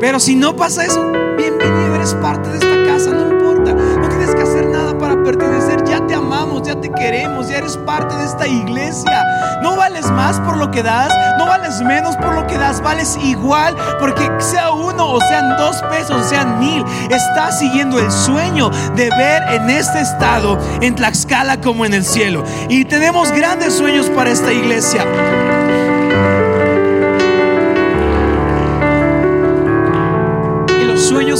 Pero 0.00 0.18
si 0.18 0.34
no 0.34 0.56
pasa 0.56 0.84
eso, 0.84 1.12
bienvenido, 1.36 1.94
eres 1.94 2.14
parte 2.14 2.48
de 2.48 2.58
esta 2.58 2.92
casa, 2.92 3.10
no 3.10 3.30
importa. 3.30 3.74
No 3.74 4.08
tienes 4.08 4.34
que 4.34 4.42
hacer 4.42 4.66
nada 4.66 4.96
para 4.96 5.22
pertenecer. 5.22 5.84
Ya 5.84 6.06
te 6.06 6.14
amamos, 6.14 6.62
ya 6.62 6.80
te 6.80 6.90
queremos, 6.90 7.48
ya 7.48 7.58
eres 7.58 7.76
parte 7.76 8.14
de 8.16 8.24
esta 8.24 8.48
iglesia. 8.48 9.24
No 9.62 9.76
vales 9.76 10.10
más 10.10 10.40
por 10.40 10.56
lo 10.56 10.70
que 10.70 10.82
das, 10.82 11.12
no 11.38 11.46
vales 11.46 11.82
menos 11.82 12.16
por 12.16 12.34
lo 12.34 12.46
que 12.46 12.56
das, 12.56 12.82
vales 12.82 13.18
igual 13.22 13.76
porque 13.98 14.26
sea 14.38 14.70
uno 14.70 15.12
o 15.12 15.20
sean 15.20 15.56
dos 15.58 15.82
pesos 15.90 16.12
o 16.12 16.24
sean 16.24 16.58
mil, 16.58 16.82
estás 17.10 17.58
siguiendo 17.58 17.98
el 17.98 18.10
sueño 18.10 18.70
de 18.96 19.10
ver 19.10 19.42
en 19.50 19.68
este 19.68 20.00
estado, 20.00 20.58
en 20.80 20.94
Tlaxcala 20.94 21.60
como 21.60 21.84
en 21.84 21.92
el 21.92 22.04
cielo. 22.04 22.42
Y 22.70 22.86
tenemos 22.86 23.30
grandes 23.32 23.74
sueños 23.74 24.08
para 24.08 24.30
esta 24.30 24.50
iglesia. 24.52 25.04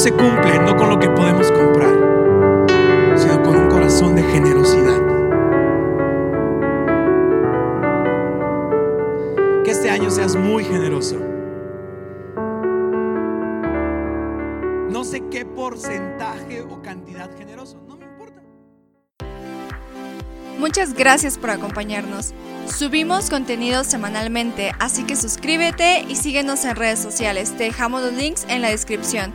Se 0.00 0.12
cumplen 0.12 0.64
no 0.64 0.74
con 0.76 0.88
lo 0.88 0.98
que 0.98 1.10
podemos 1.10 1.52
comprar, 1.52 1.92
sino 3.18 3.42
con 3.42 3.54
un 3.54 3.68
corazón 3.68 4.14
de 4.14 4.22
generosidad. 4.22 4.98
Que 9.62 9.72
este 9.72 9.90
año 9.90 10.10
seas 10.10 10.36
muy 10.36 10.64
generoso. 10.64 11.16
No 14.88 15.04
sé 15.04 15.22
qué 15.30 15.44
porcentaje 15.44 16.62
o 16.62 16.80
cantidad 16.80 17.30
generoso, 17.36 17.78
no 17.86 17.98
me 17.98 18.06
importa. 18.06 18.40
Muchas 20.58 20.94
gracias 20.94 21.36
por 21.36 21.50
acompañarnos. 21.50 22.32
Subimos 22.74 23.28
contenido 23.28 23.84
semanalmente, 23.84 24.72
así 24.78 25.04
que 25.04 25.14
suscríbete 25.14 26.06
y 26.08 26.16
síguenos 26.16 26.64
en 26.64 26.76
redes 26.76 27.00
sociales. 27.00 27.54
Te 27.58 27.64
dejamos 27.64 28.00
los 28.00 28.14
links 28.14 28.46
en 28.48 28.62
la 28.62 28.70
descripción. 28.70 29.34